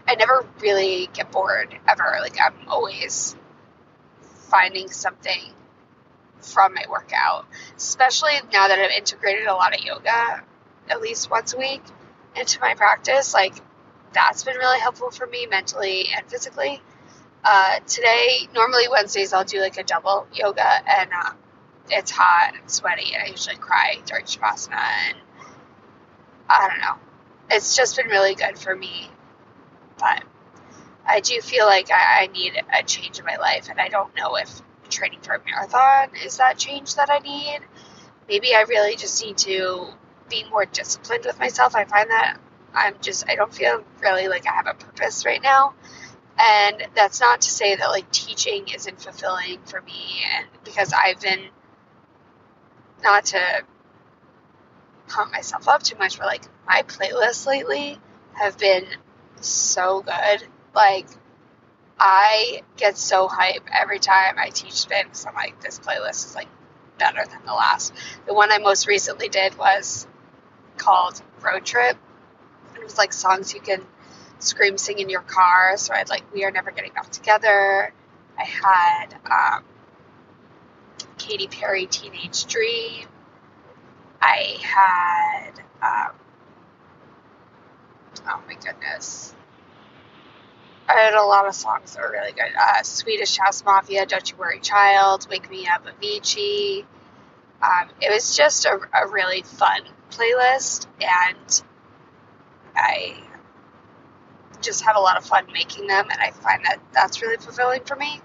I 0.06 0.14
never 0.16 0.46
really 0.60 1.08
get 1.12 1.32
bored 1.32 1.74
ever. 1.88 2.18
Like 2.20 2.36
I'm 2.40 2.68
always 2.68 3.36
finding 4.50 4.88
something 4.88 5.52
from 6.40 6.74
my 6.74 6.84
workout, 6.90 7.46
especially 7.76 8.32
now 8.52 8.68
that 8.68 8.78
I've 8.78 8.90
integrated 8.90 9.46
a 9.46 9.54
lot 9.54 9.74
of 9.74 9.82
yoga 9.84 10.42
at 10.88 11.00
least 11.00 11.30
once 11.30 11.54
a 11.54 11.58
week 11.58 11.82
into 12.36 12.60
my 12.60 12.74
practice. 12.74 13.32
Like 13.32 13.54
that's 14.12 14.44
been 14.44 14.56
really 14.56 14.78
helpful 14.80 15.10
for 15.10 15.26
me 15.26 15.46
mentally 15.46 16.08
and 16.14 16.26
physically. 16.28 16.82
Uh, 17.42 17.78
today, 17.86 18.48
normally 18.54 18.88
Wednesdays, 18.88 19.32
I'll 19.32 19.44
do 19.44 19.60
like 19.60 19.76
a 19.76 19.84
double 19.84 20.26
yoga, 20.32 20.66
and 20.98 21.10
um, 21.12 21.36
it's 21.90 22.10
hot 22.10 22.54
and 22.58 22.70
sweaty, 22.70 23.12
and 23.14 23.22
I 23.22 23.26
usually 23.26 23.56
cry 23.56 23.98
during 24.06 24.24
Shavasana, 24.24 24.80
and 25.08 25.18
I 26.48 26.68
don't 26.68 26.80
know. 26.80 26.96
It's 27.50 27.76
just 27.76 27.96
been 27.96 28.06
really 28.08 28.34
good 28.34 28.58
for 28.58 28.74
me 28.74 29.10
but 29.98 30.24
I 31.06 31.20
do 31.20 31.40
feel 31.40 31.66
like 31.66 31.90
I, 31.90 32.22
I 32.22 32.26
need 32.28 32.60
a 32.72 32.82
change 32.82 33.18
in 33.18 33.24
my 33.24 33.36
life, 33.36 33.68
and 33.70 33.80
I 33.80 33.88
don't 33.88 34.14
know 34.16 34.36
if 34.36 34.62
training 34.90 35.20
for 35.22 35.34
a 35.34 35.44
marathon 35.44 36.10
is 36.24 36.36
that 36.36 36.58
change 36.58 36.96
that 36.96 37.10
I 37.10 37.18
need. 37.18 37.60
Maybe 38.28 38.54
I 38.54 38.62
really 38.62 38.96
just 38.96 39.22
need 39.24 39.38
to 39.38 39.88
be 40.28 40.44
more 40.50 40.66
disciplined 40.66 41.24
with 41.24 41.38
myself. 41.38 41.74
I 41.74 41.84
find 41.84 42.08
that 42.10 42.38
I'm 42.74 42.94
just, 43.00 43.28
I 43.28 43.34
don't 43.34 43.52
feel 43.52 43.82
really 44.00 44.28
like 44.28 44.46
I 44.46 44.52
have 44.52 44.66
a 44.66 44.74
purpose 44.74 45.24
right 45.24 45.42
now. 45.42 45.74
And 46.38 46.86
that's 46.94 47.20
not 47.20 47.40
to 47.42 47.50
say 47.50 47.76
that 47.76 47.88
like 47.88 48.10
teaching 48.10 48.68
isn't 48.74 49.00
fulfilling 49.00 49.60
for 49.64 49.80
me, 49.82 50.24
and 50.36 50.46
because 50.64 50.92
I've 50.92 51.20
been 51.20 51.48
not 53.02 53.26
to 53.26 53.38
pump 55.08 55.32
myself 55.32 55.68
up 55.68 55.82
too 55.82 55.96
much, 55.96 56.18
but 56.18 56.26
like 56.26 56.44
my 56.66 56.82
playlists 56.82 57.46
lately 57.46 57.98
have 58.32 58.58
been 58.58 58.86
so 59.40 60.02
good. 60.02 60.46
Like, 60.74 61.06
I 61.98 62.62
get 62.76 62.98
so 62.98 63.28
hype 63.28 63.68
every 63.72 63.98
time 63.98 64.36
I 64.38 64.50
teach 64.50 64.72
spin 64.72 65.04
because 65.04 65.26
I'm 65.26 65.34
like, 65.34 65.60
this 65.60 65.78
playlist 65.78 66.26
is 66.26 66.34
like 66.34 66.48
better 66.98 67.24
than 67.24 67.44
the 67.46 67.52
last. 67.52 67.92
The 68.26 68.34
one 68.34 68.50
I 68.50 68.58
most 68.58 68.86
recently 68.86 69.28
did 69.28 69.56
was 69.56 70.06
called 70.76 71.22
Road 71.40 71.64
Trip. 71.64 71.96
It 72.74 72.82
was 72.82 72.98
like 72.98 73.12
songs 73.12 73.54
you 73.54 73.60
can 73.60 73.82
scream 74.40 74.76
sing 74.78 74.98
in 74.98 75.08
your 75.08 75.22
car. 75.22 75.76
So 75.76 75.94
I 75.94 75.98
had 75.98 76.08
like 76.08 76.22
We 76.32 76.44
Are 76.44 76.50
Never 76.50 76.70
Getting 76.70 76.92
Back 76.92 77.10
Together. 77.10 77.92
I 78.36 78.44
had 78.44 79.14
um, 79.30 79.64
Katy 81.18 81.46
Perry 81.46 81.86
Teenage 81.86 82.46
Dream. 82.46 83.06
I 84.24 84.56
had 84.62 85.60
um, 85.82 86.14
oh 88.26 88.42
my 88.46 88.54
goodness. 88.54 89.34
I 90.88 90.94
had 90.94 91.14
a 91.14 91.22
lot 91.22 91.46
of 91.46 91.54
songs 91.54 91.94
that 91.94 92.02
were 92.02 92.10
really 92.10 92.32
good. 92.32 92.52
Uh, 92.58 92.82
Swedish 92.82 93.36
House 93.36 93.62
Mafia, 93.64 94.06
Don't 94.06 94.30
You 94.30 94.36
Worry 94.38 94.60
Child, 94.60 95.26
Wake 95.30 95.50
Me 95.50 95.66
Up 95.66 95.84
Avicii. 95.86 96.84
Um, 97.62 97.88
it 98.00 98.10
was 98.10 98.34
just 98.36 98.64
a, 98.64 98.78
a 98.94 99.08
really 99.08 99.42
fun 99.42 99.80
playlist, 100.10 100.86
and 101.00 101.62
I 102.74 103.22
just 104.62 104.84
have 104.84 104.96
a 104.96 105.00
lot 105.00 105.18
of 105.18 105.24
fun 105.26 105.46
making 105.52 105.86
them, 105.86 106.08
and 106.10 106.20
I 106.20 106.30
find 106.30 106.64
that 106.64 106.78
that's 106.92 107.20
really 107.20 107.36
fulfilling 107.36 107.84
for 107.84 107.96
me. 107.96 108.20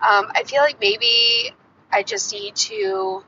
Um, 0.00 0.30
I 0.32 0.44
feel 0.44 0.62
like 0.62 0.80
maybe 0.80 1.52
I 1.90 2.04
just 2.04 2.32
need 2.32 2.54
to 2.56 3.24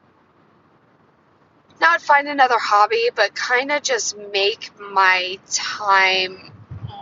not 1.80 2.00
find 2.00 2.28
another 2.28 2.58
hobby, 2.58 3.10
but 3.14 3.34
kind 3.34 3.70
of 3.70 3.82
just 3.82 4.16
make 4.32 4.70
my 4.78 5.38
time 5.50 6.52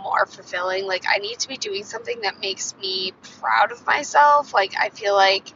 more 0.03 0.25
fulfilling. 0.25 0.85
Like, 0.85 1.05
I 1.09 1.17
need 1.17 1.39
to 1.39 1.47
be 1.47 1.57
doing 1.57 1.83
something 1.83 2.21
that 2.21 2.39
makes 2.39 2.75
me 2.77 3.13
proud 3.39 3.71
of 3.71 3.85
myself. 3.85 4.53
Like, 4.53 4.73
I 4.79 4.89
feel 4.89 5.13
like 5.13 5.49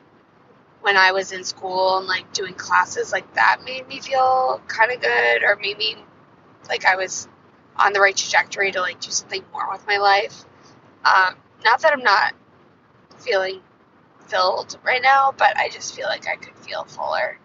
when 0.82 0.96
I 0.98 1.12
was 1.12 1.32
in 1.32 1.44
school 1.44 1.98
and 1.98 2.08
like 2.08 2.32
doing 2.34 2.54
classes, 2.54 3.12
like 3.12 3.34
that 3.34 3.62
made 3.66 3.88
me 3.88 4.00
feel 4.00 4.62
kind 4.68 4.92
of 4.92 5.02
good, 5.02 5.44
or 5.44 5.58
maybe 5.58 5.98
like 6.70 6.86
I 6.86 6.96
was 6.96 7.28
on 7.76 7.94
the 7.94 8.00
right 8.00 8.16
trajectory 8.16 8.72
to 8.72 8.82
like 8.82 9.00
do 9.00 9.12
something 9.12 9.44
more 9.52 9.70
with 9.72 9.86
my 9.88 9.98
life. 9.98 10.46
Um, 11.04 11.36
not 11.64 11.82
that 11.82 11.94
I'm 11.94 12.04
not 12.04 12.34
feeling 13.20 13.62
filled 14.28 14.78
right 14.84 15.02
now, 15.02 15.34
but 15.36 15.58
I 15.58 15.70
just 15.70 15.96
feel 15.96 16.08
like 16.08 16.28
I 16.28 16.36
could 16.36 16.58
feel 16.58 16.84
fuller. 16.86 17.40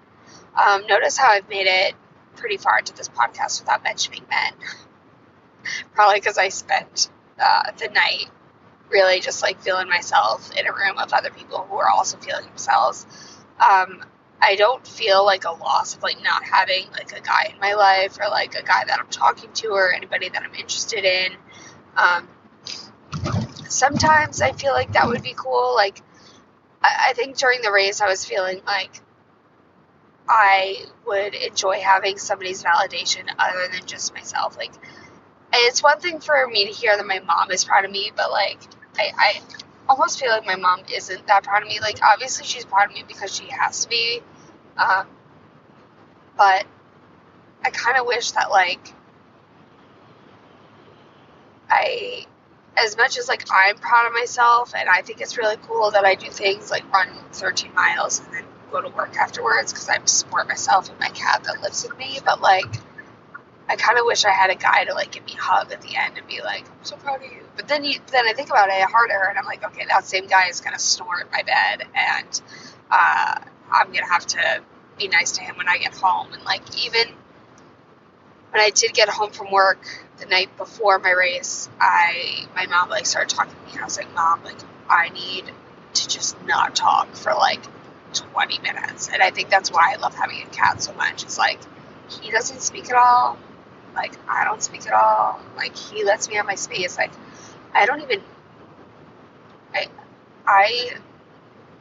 Um, 0.56 0.87
notice 0.87 1.16
how 1.16 1.28
I've 1.28 1.49
made 1.49 1.66
it 1.66 1.94
pretty 2.37 2.56
far 2.56 2.78
into 2.78 2.94
this 2.94 3.08
podcast 3.08 3.61
without 3.61 3.82
mentioning 3.82 4.25
men. 4.28 4.52
Probably 5.94 6.20
because 6.20 6.38
I 6.38 6.49
spent 6.49 7.08
uh, 7.40 7.73
the 7.78 7.88
night 7.88 8.26
really 8.90 9.20
just 9.20 9.42
like 9.42 9.61
feeling 9.61 9.88
myself 9.88 10.50
in 10.56 10.66
a 10.66 10.73
room 10.73 10.99
of 10.99 11.12
other 11.12 11.30
people 11.30 11.66
who 11.68 11.76
are 11.76 11.88
also 11.88 12.16
feeling 12.18 12.44
themselves. 12.44 13.06
Um, 13.58 14.04
I 14.40 14.56
don't 14.56 14.87
feel 14.87 15.25
like 15.25 15.44
a 15.44 15.52
loss 15.52 15.96
of 15.96 16.02
like 16.02 16.23
not 16.23 16.44
having 16.44 16.87
like 16.92 17.16
a 17.16 17.20
guy 17.20 17.50
in 17.52 17.58
my 17.61 17.75
life 17.75 18.18
or 18.20 18.28
like 18.28 18.54
a 18.54 18.62
guy 18.62 18.84
that 18.87 18.99
I'm 18.99 19.08
talking 19.08 19.50
to 19.54 19.68
or 19.68 19.92
anybody 19.92 20.28
that 20.28 20.42
I'm 20.42 20.54
interested 20.54 21.04
in. 21.04 21.32
Um, 21.96 22.28
sometimes 23.68 24.42
I 24.42 24.52
feel 24.52 24.73
like 24.73 24.92
that 24.92 25.08
would 25.08 25.23
be 25.23 25.34
cool. 25.37 25.75
Like 25.75 26.02
I, 26.82 27.08
I 27.08 27.12
think 27.14 27.38
during 27.38 27.62
the 27.62 27.73
race 27.73 28.00
I 28.00 28.08
was 28.08 28.25
feeling 28.25 28.61
like 28.66 29.00
I 30.28 30.87
would 31.07 31.35
enjoy 31.35 31.81
having 31.81 32.19
somebody's 32.19 32.62
validation 32.62 33.28
other 33.38 33.69
than 33.73 33.87
just 33.87 34.14
myself. 34.14 34.57
Like, 34.57 34.73
it's 35.52 35.83
one 35.83 36.00
thing 36.00 36.21
for 36.21 36.47
me 36.47 36.66
to 36.66 36.73
hear 36.73 36.97
that 36.97 37.07
my 37.07 37.21
mom 37.21 37.50
is 37.50 37.64
proud 37.64 37.85
of 37.85 37.90
me, 37.90 38.11
but 38.14 38.31
like, 38.31 38.59
I, 38.99 39.12
I 39.16 39.40
almost 39.88 40.19
feel 40.19 40.31
like 40.31 40.47
my 40.47 40.57
mom 40.57 40.81
isn't 40.95 41.26
that 41.26 41.45
proud 41.45 41.62
of 41.62 41.69
me. 41.69 41.81
Like, 41.81 42.00
obviously, 42.02 42.47
she's 42.47 42.64
proud 42.64 42.88
of 42.90 42.95
me 42.95 43.04
because 43.07 43.35
she 43.35 43.47
has 43.49 43.85
to 43.85 43.88
be. 43.88 44.23
Um, 44.76 45.07
but 46.37 46.66
I 47.62 47.71
kind 47.71 47.99
of 47.99 48.07
wish 48.07 48.33
that, 48.33 48.50
like, 48.50 48.93
I, 51.69 52.26
as 52.76 52.97
much 52.97 53.19
as 53.19 53.28
like 53.28 53.45
I'm 53.52 53.76
proud 53.76 54.07
of 54.07 54.12
myself 54.12 54.75
and 54.76 54.88
I 54.88 55.02
think 55.02 55.21
it's 55.21 55.37
really 55.38 55.57
cool 55.62 55.90
that 55.93 56.04
I 56.04 56.14
do 56.14 56.31
things 56.31 56.71
like 56.71 56.90
run 56.93 57.09
13 57.33 57.73
miles 57.75 58.21
and 58.21 58.33
then 58.35 58.45
go 58.75 58.88
to 58.88 58.95
work 58.97 59.16
afterwards 59.16 59.73
because 59.73 59.88
I 59.88 59.99
support 60.04 60.49
myself 60.49 60.90
and 60.90 60.99
my 60.99 61.11
cat 61.11 61.45
that 61.45 61.62
lives 61.62 61.87
with 61.88 61.97
me. 61.97 62.19
But 62.25 62.40
like, 62.40 62.66
I 63.69 63.76
kind 63.76 63.99
of 63.99 64.04
wish 64.04 64.25
I 64.25 64.31
had 64.31 64.50
a 64.50 64.57
guy 64.57 64.85
to 64.85 64.95
like 64.95 65.12
give 65.12 65.25
me 65.25 65.35
a 65.38 65.40
hug 65.40 65.73
at 65.73 65.81
the 65.81 65.97
end 65.97 66.19
and 66.19 66.26
be 66.26 66.43
like, 66.43 66.64
"I'm 66.66 66.85
so 66.85 66.97
proud 66.97 67.23
of 67.25 67.33
you." 67.33 67.43
But 67.57 67.69
then 67.69 67.85
you 67.85 68.00
then 68.11 68.26
I 68.26 68.33
think 68.33 68.50
about 68.50 68.69
it 68.69 68.83
harder, 68.83 69.26
and 69.28 69.38
I'm 69.38 69.47
like, 69.47 69.64
okay, 69.64 69.87
that 69.88 70.04
same 70.04 70.26
guy 70.26 70.49
is 70.49 70.61
gonna 70.61 70.78
snore 70.78 71.21
in 71.21 71.28
my 71.31 71.43
bed, 71.43 71.87
and 71.95 72.40
uh, 72.90 73.40
I'm 73.71 73.87
gonna 73.93 74.07
have 74.07 74.26
to 74.26 74.62
be 74.99 75.09
nice 75.09 75.33
to 75.33 75.43
him 75.43 75.57
when 75.57 75.69
I 75.69 75.78
get 75.78 75.95
home. 75.95 76.33
And 76.33 76.43
like 76.45 76.62
even 76.85 77.14
when 78.50 78.61
I 78.61 78.71
did 78.71 78.93
get 78.93 79.09
home 79.09 79.31
from 79.31 79.50
work 79.50 79.87
the 80.19 80.26
night 80.26 80.57
before 80.57 80.99
my 80.99 81.12
race, 81.12 81.69
I 81.81 82.47
my 82.57 82.66
mom 82.66 82.90
like 82.90 83.07
started 83.07 83.35
talking 83.35 83.54
to 83.54 83.64
me. 83.66 83.73
And 83.73 83.81
I 83.83 83.85
was 83.85 83.97
like, 83.97 84.12
"Mom, 84.14 84.43
like 84.45 84.59
I 84.88 85.11
need 85.11 85.45
to 85.95 86.09
just 86.09 86.43
not 86.45 86.75
talk 86.75 87.14
for 87.14 87.33
like 87.35 87.61
20 88.14 88.61
minutes," 88.61 89.09
and 89.12 89.23
I 89.23 89.30
think 89.30 89.50
that's 89.50 89.71
why 89.71 89.92
I 89.94 89.97
love 90.00 90.14
having 90.14 90.42
a 90.42 90.47
cat 90.47 90.83
so 90.83 90.92
much. 90.94 91.25
It's 91.25 91.38
like 91.38 91.61
he 92.09 92.30
doesn't 92.30 92.61
speak 92.62 92.90
at 92.90 92.97
all 92.97 93.38
like 93.94 94.14
I 94.28 94.44
don't 94.44 94.62
speak 94.62 94.87
at 94.87 94.92
all. 94.92 95.40
Like 95.56 95.76
he 95.76 96.04
lets 96.04 96.28
me 96.28 96.35
have 96.37 96.47
my 96.47 96.54
space. 96.54 96.99
Like 96.99 97.12
I 97.73 97.87
don't 97.87 98.02
even. 98.02 98.21
I, 99.75 99.87
I. 100.47 100.90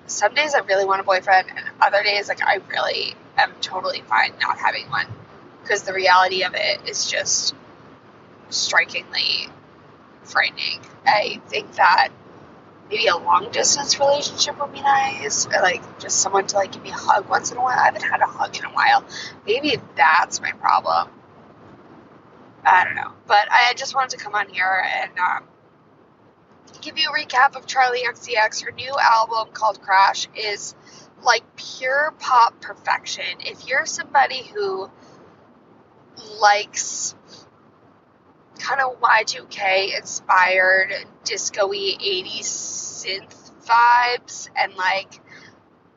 Some 0.08 0.34
days 0.36 0.54
I 0.54 0.60
really 0.60 0.86
want 0.86 1.02
a 1.02 1.04
boyfriend, 1.04 1.50
and 1.50 1.66
other 1.82 2.04
days 2.04 2.28
like 2.30 2.44
I 2.44 2.60
really 2.70 3.16
am 3.38 3.52
totally 3.62 4.02
fine 4.02 4.34
not 4.42 4.60
having 4.60 4.90
one, 4.90 5.08
because 5.64 5.84
the 5.84 5.94
reality 5.94 6.44
of 6.44 6.54
it 6.56 6.88
is 6.88 7.10
just 7.10 7.56
strikingly 8.50 9.50
frightening. 10.24 10.82
I 11.06 11.42
think 11.48 11.74
that 11.76 12.10
maybe 12.90 13.08
a 13.08 13.18
long 13.18 13.52
distance 13.52 14.00
relationship 14.00 14.60
would 14.60 14.74
be 14.74 14.82
nice, 14.82 15.48
or 15.48 15.62
like 15.62 16.00
just 16.00 16.22
someone 16.22 16.48
to 16.48 16.56
like 16.56 16.72
give 16.72 16.84
me 16.84 16.90
a 16.90 16.94
hug 16.94 17.28
once 17.30 17.52
in 17.52 17.58
a 17.58 17.62
while. 17.62 17.78
I 17.78 17.86
haven't 17.86 18.04
had 18.04 18.22
a 18.22 18.26
hug 18.26 18.56
in 18.58 18.66
a 18.66 18.70
while. 18.70 19.04
Maybe 19.46 19.78
that's 19.96 20.42
my 20.42 20.52
problem. 20.52 21.10
I 22.66 22.86
don't 22.86 22.96
know. 22.96 23.12
But 23.28 23.52
I 23.52 23.74
just 23.76 23.96
wanted 23.96 24.18
to 24.18 24.24
come 24.24 24.36
on 24.36 24.48
here 24.50 24.86
and 24.86 25.12
um, 25.20 25.44
give 26.82 26.98
you 26.98 27.10
a 27.10 27.14
recap 27.14 27.56
of 27.56 27.66
Charli 27.66 28.04
XCX. 28.04 28.64
Her 28.64 28.72
new 28.72 28.94
album 29.00 29.54
called 29.54 29.82
Crash 29.82 30.28
is 30.36 30.76
like 31.24 31.44
pure 31.56 32.14
pop 32.20 32.62
perfection. 32.62 33.26
If 33.40 33.68
you're 33.68 33.86
somebody 33.86 34.44
who 34.44 34.90
likes 36.40 37.16
kind 38.60 38.82
of 38.82 39.00
Y2K 39.02 39.98
inspired 39.98 40.94
disco 41.24 41.68
y 41.68 41.98
80s 42.00 42.73
synth 43.04 43.52
vibes 43.66 44.50
and 44.56 44.74
like 44.76 45.20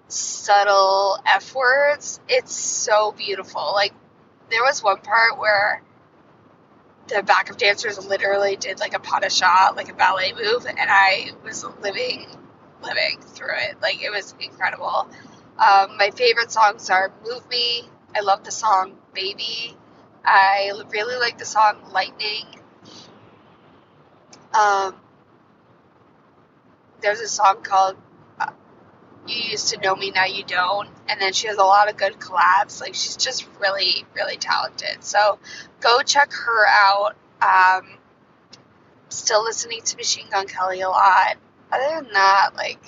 subtle 0.09 1.19
F 1.27 1.55
words, 1.55 2.21
it's 2.29 2.55
so 2.55 3.13
beautiful. 3.13 3.73
Like, 3.75 3.93
there 4.51 4.63
was 4.63 4.83
one 4.83 4.99
part 4.99 5.39
where 5.39 5.83
the 7.09 7.23
backup 7.23 7.59
dancers 7.59 8.05
literally 8.05 8.57
did 8.57 8.81
like 8.81 8.95
a 8.95 8.99
pas 8.99 9.21
de 9.21 9.31
chat, 9.31 9.77
like 9.77 9.89
a 9.89 9.95
ballet 9.95 10.33
move, 10.33 10.67
and 10.67 10.79
I 10.79 11.33
was 11.45 11.65
living, 11.83 12.27
living 12.83 13.21
through 13.21 13.55
it. 13.55 13.81
Like 13.81 14.03
it 14.03 14.11
was 14.11 14.35
incredible. 14.41 15.09
Um, 15.59 15.97
my 15.97 16.11
favorite 16.15 16.51
songs 16.51 16.91
are 16.91 17.13
"Move 17.25 17.49
Me." 17.49 17.89
I 18.15 18.21
love 18.21 18.45
the 18.45 18.51
song 18.51 18.97
"Baby." 19.15 19.77
I 20.25 20.73
really 20.91 21.17
like 21.17 21.39
the 21.39 21.45
song 21.45 21.79
"Lightning." 21.93 22.47
Um, 24.53 24.97
there's 27.01 27.21
a 27.21 27.29
song 27.29 27.63
called 27.63 27.97
you 29.27 29.51
used 29.51 29.69
to 29.69 29.81
know 29.81 29.95
me, 29.95 30.11
now 30.11 30.25
you 30.25 30.45
don't. 30.45 30.89
And 31.09 31.21
then 31.21 31.33
she 31.33 31.49
has 31.49 31.57
a 31.57 31.65
lot 31.65 31.91
of 31.91 31.97
good 31.97 32.15
collabs. 32.15 32.81
Like 32.81 32.95
she's 32.95 33.17
just 33.17 33.47
really, 33.61 34.05
really 34.15 34.37
talented. 34.37 35.03
So 35.03 35.39
go 35.81 36.01
check 36.03 36.33
her 36.33 36.67
out. 36.67 37.17
Um, 37.43 37.99
still 39.09 39.43
listening 39.45 39.83
to 39.83 39.97
Machine 39.97 40.27
Gun 40.31 40.47
Kelly 40.47 40.81
a 40.81 40.89
lot. 40.89 41.37
Other 41.73 42.03
than 42.03 42.13
that, 42.13 42.51
like, 42.55 42.81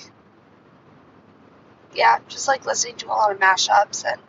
yeah, 1.94 2.18
just 2.28 2.46
like 2.46 2.64
listening 2.64 2.96
to 2.96 3.06
a 3.06 3.08
lot 3.08 3.32
of 3.32 3.38
mashups 3.38 4.04
and 4.04 4.20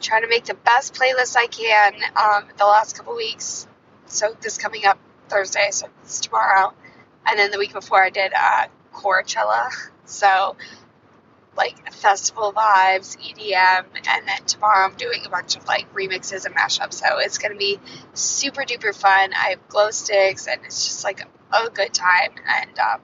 trying 0.00 0.22
to 0.22 0.28
make 0.28 0.44
the 0.44 0.54
best 0.54 0.94
playlist 0.94 1.36
I 1.36 1.46
can 1.46 1.94
um, 2.16 2.48
the 2.58 2.64
last 2.64 2.96
couple 2.96 3.14
weeks. 3.14 3.66
So 4.06 4.36
this 4.40 4.58
coming 4.58 4.84
up 4.84 4.98
Thursday, 5.28 5.68
so 5.70 5.86
it's 6.02 6.20
tomorrow. 6.20 6.74
And 7.26 7.38
then 7.38 7.50
the 7.50 7.58
week 7.58 7.72
before 7.72 8.02
I 8.02 8.10
did 8.10 8.32
uh, 8.34 8.66
Coachella. 8.92 9.70
So, 10.04 10.56
like 11.56 11.92
festival 11.92 12.52
vibes, 12.52 13.16
EDM, 13.16 13.84
and 13.94 14.28
then 14.28 14.44
tomorrow 14.46 14.86
I'm 14.86 14.96
doing 14.96 15.22
a 15.24 15.28
bunch 15.28 15.56
of 15.56 15.66
like 15.66 15.92
remixes 15.94 16.44
and 16.46 16.54
mashups. 16.54 16.94
So 16.94 17.18
it's 17.18 17.38
gonna 17.38 17.56
be 17.56 17.78
super 18.12 18.62
duper 18.62 18.94
fun. 18.94 19.32
I 19.34 19.50
have 19.50 19.68
glow 19.68 19.90
sticks, 19.90 20.46
and 20.46 20.60
it's 20.64 20.84
just 20.84 21.04
like 21.04 21.20
a 21.52 21.70
good 21.70 21.94
time. 21.94 22.32
And 22.46 22.78
um, 22.78 23.00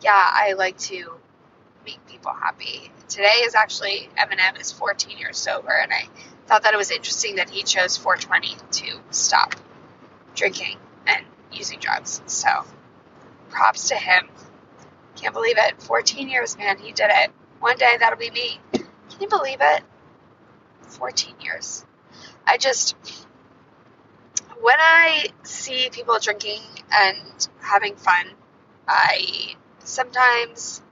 yeah, 0.00 0.12
I 0.14 0.54
like 0.56 0.78
to 0.78 1.14
make 1.84 2.04
people 2.06 2.32
happy. 2.32 2.90
Today 3.08 3.42
is 3.44 3.54
actually 3.54 4.08
Eminem 4.16 4.60
is 4.60 4.72
14 4.72 5.18
years 5.18 5.36
sober, 5.38 5.72
and 5.72 5.92
I 5.92 6.08
thought 6.46 6.62
that 6.62 6.74
it 6.74 6.76
was 6.76 6.90
interesting 6.90 7.36
that 7.36 7.50
he 7.50 7.62
chose 7.62 7.96
420 7.96 8.56
to 8.72 9.00
stop 9.10 9.54
drinking 10.34 10.78
and 11.06 11.24
using 11.52 11.78
drugs. 11.78 12.22
So 12.26 12.64
props 13.52 13.88
to 13.88 13.94
him. 13.94 14.28
Can't 15.16 15.34
believe 15.34 15.56
it. 15.58 15.80
14 15.82 16.28
years, 16.28 16.56
man. 16.56 16.78
He 16.78 16.92
did 16.92 17.10
it. 17.10 17.30
One 17.60 17.76
day 17.76 17.96
that'll 17.98 18.18
be 18.18 18.30
me. 18.30 18.58
Can 18.72 19.20
you 19.20 19.28
believe 19.28 19.58
it? 19.60 19.82
14 20.88 21.34
years. 21.40 21.84
I 22.46 22.56
just, 22.58 22.96
when 24.60 24.76
I 24.78 25.26
see 25.42 25.88
people 25.92 26.18
drinking 26.20 26.60
and 26.92 27.48
having 27.60 27.96
fun, 27.96 28.26
I 28.88 29.54
sometimes 29.84 30.82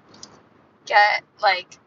get 0.86 1.22
like 1.42 1.78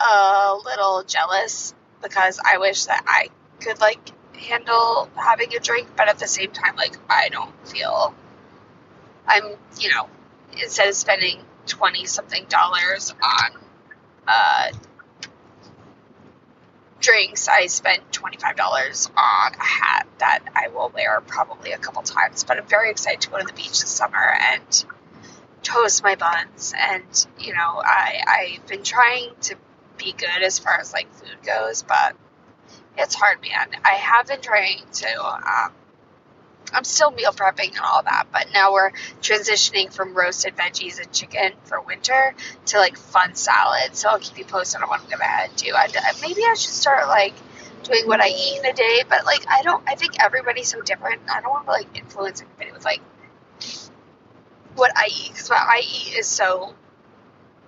a 0.00 0.56
little 0.64 1.02
jealous 1.04 1.74
because 2.02 2.40
I 2.44 2.58
wish 2.58 2.84
that 2.86 3.04
I 3.06 3.28
could 3.60 3.80
like 3.80 4.10
handle 4.36 5.08
having 5.16 5.54
a 5.54 5.60
drink, 5.60 5.88
but 5.96 6.08
at 6.08 6.18
the 6.18 6.26
same 6.26 6.50
time, 6.50 6.76
like 6.76 6.96
I 7.08 7.28
don't 7.28 7.52
feel 7.66 8.14
I'm, 9.26 9.44
you 9.78 9.90
know, 9.90 10.08
instead 10.62 10.88
of 10.88 10.94
spending 10.94 11.40
20 11.66 12.06
something 12.06 12.46
dollars 12.48 13.14
on 13.22 13.60
uh, 14.26 14.70
drinks, 17.00 17.48
I 17.48 17.66
spent 17.66 18.10
$25 18.12 19.10
on 19.16 19.54
a 19.54 19.62
hat 19.62 20.06
that 20.18 20.40
I 20.54 20.68
will 20.68 20.90
wear 20.94 21.20
probably 21.20 21.72
a 21.72 21.78
couple 21.78 22.02
times. 22.02 22.44
But 22.44 22.58
I'm 22.58 22.66
very 22.66 22.90
excited 22.90 23.20
to 23.22 23.30
go 23.30 23.38
to 23.38 23.44
the 23.46 23.52
beach 23.52 23.80
this 23.80 23.90
summer 23.90 24.16
and 24.18 24.84
toast 25.62 26.02
my 26.02 26.14
buns. 26.14 26.74
And, 26.76 27.26
you 27.38 27.52
know, 27.54 27.82
I, 27.84 28.22
I've 28.26 28.66
been 28.66 28.82
trying 28.82 29.30
to 29.42 29.56
be 29.96 30.12
good 30.12 30.42
as 30.42 30.58
far 30.58 30.78
as 30.80 30.92
like 30.92 31.12
food 31.12 31.36
goes, 31.44 31.82
but 31.82 32.16
it's 32.96 33.14
hard, 33.14 33.40
man. 33.42 33.80
I 33.84 33.94
have 33.94 34.26
been 34.26 34.40
trying 34.40 34.80
to 34.92 35.24
um, 35.24 35.72
I'm 36.74 36.84
still 36.84 37.10
meal 37.10 37.32
prepping 37.32 37.68
and 37.68 37.80
all 37.80 38.02
that, 38.02 38.26
but 38.32 38.48
now 38.52 38.72
we're 38.72 38.90
transitioning 39.22 39.92
from 39.92 40.14
roasted 40.14 40.56
veggies 40.56 41.00
and 41.00 41.12
chicken 41.12 41.52
for 41.64 41.80
winter 41.80 42.34
to 42.66 42.78
like 42.78 42.96
fun 42.96 43.34
salad. 43.34 43.94
So 43.94 44.08
I'll 44.08 44.18
keep 44.18 44.38
you 44.38 44.44
posted 44.44 44.82
on 44.82 44.88
what 44.88 45.00
I'm 45.00 45.08
gonna 45.08 45.48
do. 45.56 45.72
I, 45.74 45.88
maybe 46.20 46.42
I 46.42 46.54
should 46.54 46.72
start 46.72 47.06
like 47.08 47.34
doing 47.84 48.06
what 48.06 48.20
I 48.20 48.28
eat 48.28 48.58
in 48.58 48.66
a 48.66 48.72
day, 48.72 49.02
but 49.08 49.24
like 49.24 49.46
I 49.48 49.62
don't. 49.62 49.82
I 49.86 49.94
think 49.94 50.22
everybody's 50.22 50.68
so 50.68 50.80
different. 50.80 51.22
I 51.30 51.40
don't 51.40 51.50
want 51.50 51.66
to 51.66 51.72
like 51.72 51.86
influence 51.96 52.42
anybody 52.42 52.72
with 52.72 52.84
like 52.84 53.00
what 54.74 54.92
I 54.96 55.06
eat 55.06 55.32
because 55.32 55.48
what 55.48 55.60
I 55.60 55.80
eat 55.80 56.18
is 56.18 56.26
so 56.26 56.74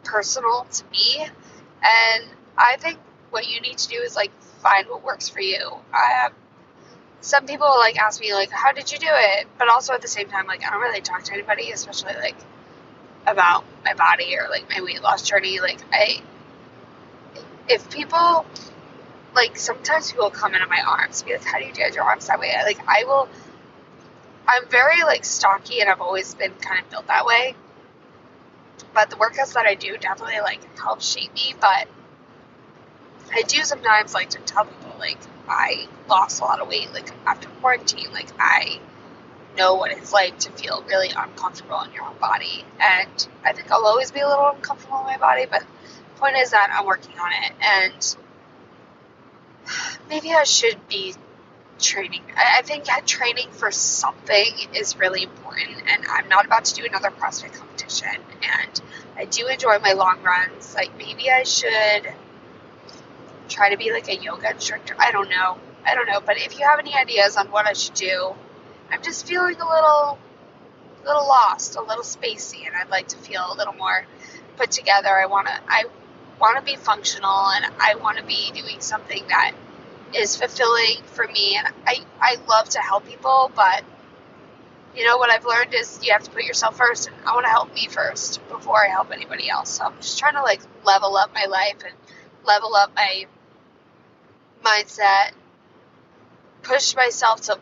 personal 0.04 0.66
to 0.70 0.84
me, 0.90 1.22
and 1.22 2.24
I 2.56 2.76
think 2.78 2.98
what 3.30 3.46
you 3.46 3.60
need 3.60 3.78
to 3.78 3.88
do 3.88 3.96
is 3.96 4.16
like 4.16 4.32
find 4.62 4.88
what 4.88 5.04
works 5.04 5.28
for 5.28 5.40
you. 5.40 5.70
I 5.92 6.10
have 6.22 6.32
some 7.20 7.46
people 7.46 7.68
like 7.68 7.98
ask 7.98 8.20
me 8.20 8.32
like 8.34 8.50
how 8.50 8.72
did 8.72 8.90
you 8.92 8.98
do 8.98 9.08
it? 9.08 9.46
But 9.58 9.68
also 9.68 9.92
at 9.94 10.02
the 10.02 10.08
same 10.08 10.28
time 10.28 10.46
like 10.46 10.64
i 10.64 10.70
don't 10.70 10.80
really 10.80 11.00
talk 11.00 11.24
to 11.24 11.32
anybody 11.32 11.70
especially 11.72 12.14
like 12.14 12.36
about 13.26 13.64
my 13.84 13.94
body 13.94 14.36
or 14.38 14.48
like 14.48 14.68
my 14.68 14.82
weight 14.82 15.02
loss 15.02 15.22
journey. 15.22 15.60
Like 15.60 15.80
i 15.92 16.22
if 17.68 17.90
people 17.90 18.46
like 19.34 19.56
sometimes 19.56 20.12
people 20.12 20.30
come 20.30 20.54
into 20.54 20.66
my 20.68 20.82
arms 20.86 21.22
be 21.22 21.32
like 21.32 21.44
how 21.44 21.58
do 21.58 21.64
you 21.64 21.72
do 21.72 21.82
your 21.94 22.04
arms 22.04 22.26
that 22.28 22.38
way. 22.38 22.54
Like 22.64 22.78
i 22.86 23.04
will 23.04 23.28
i'm 24.46 24.68
very 24.68 25.02
like 25.02 25.24
stocky 25.24 25.80
and 25.80 25.90
i've 25.90 26.00
always 26.00 26.34
been 26.34 26.52
kind 26.60 26.80
of 26.84 26.90
built 26.90 27.06
that 27.08 27.26
way. 27.26 27.54
But 28.94 29.10
the 29.10 29.16
workouts 29.16 29.54
that 29.54 29.66
i 29.66 29.74
do 29.74 29.96
definitely 29.96 30.40
like 30.40 30.60
help 30.78 31.02
shape 31.02 31.34
me 31.34 31.54
but 31.60 31.88
i 33.34 33.42
do 33.42 33.62
sometimes 33.62 34.14
like 34.14 34.30
to 34.30 34.38
tell 34.40 34.64
people 34.64 34.96
like 34.98 35.18
I 35.48 35.88
lost 36.08 36.40
a 36.40 36.44
lot 36.44 36.60
of 36.60 36.68
weight 36.68 36.92
like 36.92 37.12
after 37.26 37.48
quarantine. 37.60 38.12
Like 38.12 38.28
I 38.38 38.80
know 39.56 39.74
what 39.74 39.90
it's 39.90 40.12
like 40.12 40.38
to 40.40 40.50
feel 40.52 40.84
really 40.88 41.10
uncomfortable 41.10 41.80
in 41.82 41.92
your 41.92 42.04
own 42.04 42.16
body. 42.20 42.64
And 42.80 43.28
I 43.44 43.52
think 43.52 43.70
I'll 43.70 43.86
always 43.86 44.10
be 44.10 44.20
a 44.20 44.28
little 44.28 44.50
uncomfortable 44.54 44.98
in 45.00 45.04
my 45.06 45.18
body, 45.18 45.46
but 45.50 45.60
the 45.60 46.20
point 46.20 46.36
is 46.36 46.50
that 46.50 46.70
I'm 46.72 46.86
working 46.86 47.18
on 47.18 47.32
it 47.44 47.52
and 47.60 48.16
maybe 50.08 50.32
I 50.32 50.44
should 50.44 50.86
be 50.88 51.14
training. 51.78 52.22
I, 52.36 52.62
think 52.62 52.86
training 53.06 53.48
for 53.52 53.70
something 53.70 54.54
is 54.74 54.96
really 54.96 55.22
important, 55.22 55.82
and 55.86 56.06
I'm 56.08 56.28
not 56.28 56.46
about 56.46 56.64
to 56.66 56.74
do 56.74 56.84
another 56.84 57.10
CrossFit 57.10 57.54
competition. 57.54 58.08
And 58.42 58.80
I 59.16 59.24
do 59.24 59.46
enjoy 59.46 59.78
my 59.78 59.92
long 59.92 60.22
runs. 60.22 60.74
Like 60.74 60.96
maybe 60.96 61.30
I 61.30 61.42
should 61.42 62.12
try 63.56 63.70
to 63.70 63.78
be 63.78 63.90
like 63.90 64.08
a 64.08 64.16
yoga 64.16 64.50
instructor. 64.50 64.94
I 64.98 65.10
don't 65.10 65.30
know. 65.30 65.56
I 65.84 65.94
don't 65.94 66.06
know. 66.06 66.20
But 66.20 66.36
if 66.36 66.58
you 66.58 66.66
have 66.66 66.78
any 66.78 66.94
ideas 66.94 67.36
on 67.36 67.50
what 67.50 67.66
I 67.66 67.72
should 67.72 67.94
do, 67.94 68.34
I'm 68.90 69.02
just 69.02 69.26
feeling 69.26 69.56
a 69.56 69.68
little, 69.68 70.18
little 71.04 71.26
lost, 71.26 71.76
a 71.76 71.80
little 71.80 72.04
spacey, 72.04 72.66
and 72.66 72.76
I'd 72.76 72.90
like 72.90 73.08
to 73.08 73.16
feel 73.16 73.42
a 73.50 73.56
little 73.56 73.72
more 73.72 74.06
put 74.56 74.70
together. 74.70 75.08
I 75.08 75.26
want 75.26 75.46
to. 75.46 75.58
I 75.68 75.84
want 76.38 76.58
to 76.58 76.62
be 76.62 76.76
functional, 76.76 77.48
and 77.48 77.64
I 77.80 77.94
want 77.94 78.18
to 78.18 78.24
be 78.24 78.52
doing 78.52 78.80
something 78.80 79.26
that 79.28 79.52
is 80.14 80.36
fulfilling 80.36 81.02
for 81.06 81.26
me. 81.26 81.56
And 81.56 81.66
I, 81.86 82.04
I 82.20 82.36
love 82.46 82.68
to 82.70 82.78
help 82.78 83.06
people, 83.06 83.50
but 83.56 83.84
you 84.94 85.04
know 85.04 85.16
what 85.16 85.30
I've 85.30 85.46
learned 85.46 85.72
is 85.72 85.98
you 86.02 86.12
have 86.12 86.24
to 86.24 86.30
put 86.30 86.44
yourself 86.44 86.76
first, 86.76 87.08
and 87.08 87.16
I 87.24 87.32
want 87.32 87.46
to 87.46 87.50
help 87.50 87.72
me 87.74 87.88
first 87.88 88.46
before 88.48 88.84
I 88.84 88.88
help 88.88 89.12
anybody 89.12 89.48
else. 89.48 89.70
So 89.70 89.84
I'm 89.84 89.96
just 89.96 90.18
trying 90.18 90.34
to 90.34 90.42
like 90.42 90.60
level 90.84 91.16
up 91.16 91.32
my 91.34 91.46
life 91.46 91.82
and 91.84 91.94
level 92.44 92.74
up 92.74 92.94
my 92.94 93.26
mindset, 94.62 95.32
push 96.62 96.94
myself 96.96 97.42
to 97.42 97.58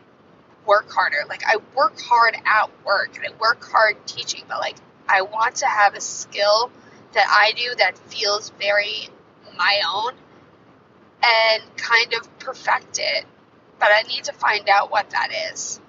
work 0.67 0.91
harder. 0.91 1.25
Like 1.29 1.43
I 1.47 1.57
work 1.77 2.01
hard 2.01 2.37
at 2.45 2.71
work 2.85 3.17
and 3.17 3.27
I 3.27 3.31
work 3.39 3.65
hard 3.65 4.07
teaching, 4.07 4.45
but 4.49 4.59
like 4.59 4.77
I 5.09 5.23
want 5.23 5.57
to 5.57 5.67
have 5.67 5.95
a 5.95 6.01
skill 6.01 6.71
that 7.13 7.27
I 7.29 7.53
do 7.53 7.75
that 7.77 7.99
feels 7.99 8.51
very 8.61 9.09
my 9.57 9.81
own 9.95 10.15
and 11.23 11.77
kind 11.77 12.15
of 12.15 12.39
perfect 12.39 12.99
it. 12.99 13.25
But 13.79 13.89
I 13.93 14.03
need 14.03 14.25
to 14.25 14.33
find 14.33 14.69
out 14.69 14.91
what 14.91 15.11
that 15.11 15.31
is. 15.53 15.81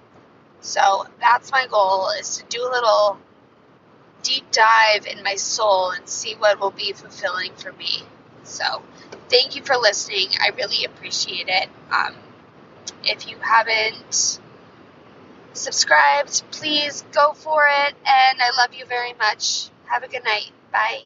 So 0.61 1.05
that's 1.19 1.51
my 1.51 1.67
goal 1.67 2.09
is 2.19 2.37
to 2.37 2.43
do 2.49 2.61
a 2.61 2.69
little 2.69 3.19
deep 4.23 4.51
dive 4.51 5.05
in 5.05 5.23
my 5.23 5.35
soul 5.35 5.91
and 5.91 6.09
see 6.09 6.33
what 6.33 6.59
will 6.59 6.71
be 6.71 6.91
fulfilling 6.93 7.53
for 7.53 7.71
me. 7.73 8.03
So 8.43 8.81
thank 9.29 9.55
you 9.55 9.63
for 9.63 9.75
listening. 9.77 10.29
I 10.41 10.49
really 10.49 10.85
appreciate 10.85 11.47
it. 11.47 11.69
Um, 11.91 12.15
if 13.03 13.27
you 13.27 13.37
haven't 13.39 14.39
subscribed, 15.53 16.43
please 16.51 17.03
go 17.11 17.33
for 17.33 17.67
it. 17.67 17.95
And 18.05 18.41
I 18.41 18.51
love 18.57 18.73
you 18.73 18.85
very 18.85 19.13
much. 19.13 19.69
Have 19.85 20.03
a 20.03 20.07
good 20.07 20.23
night. 20.23 20.51
Bye. 20.71 20.93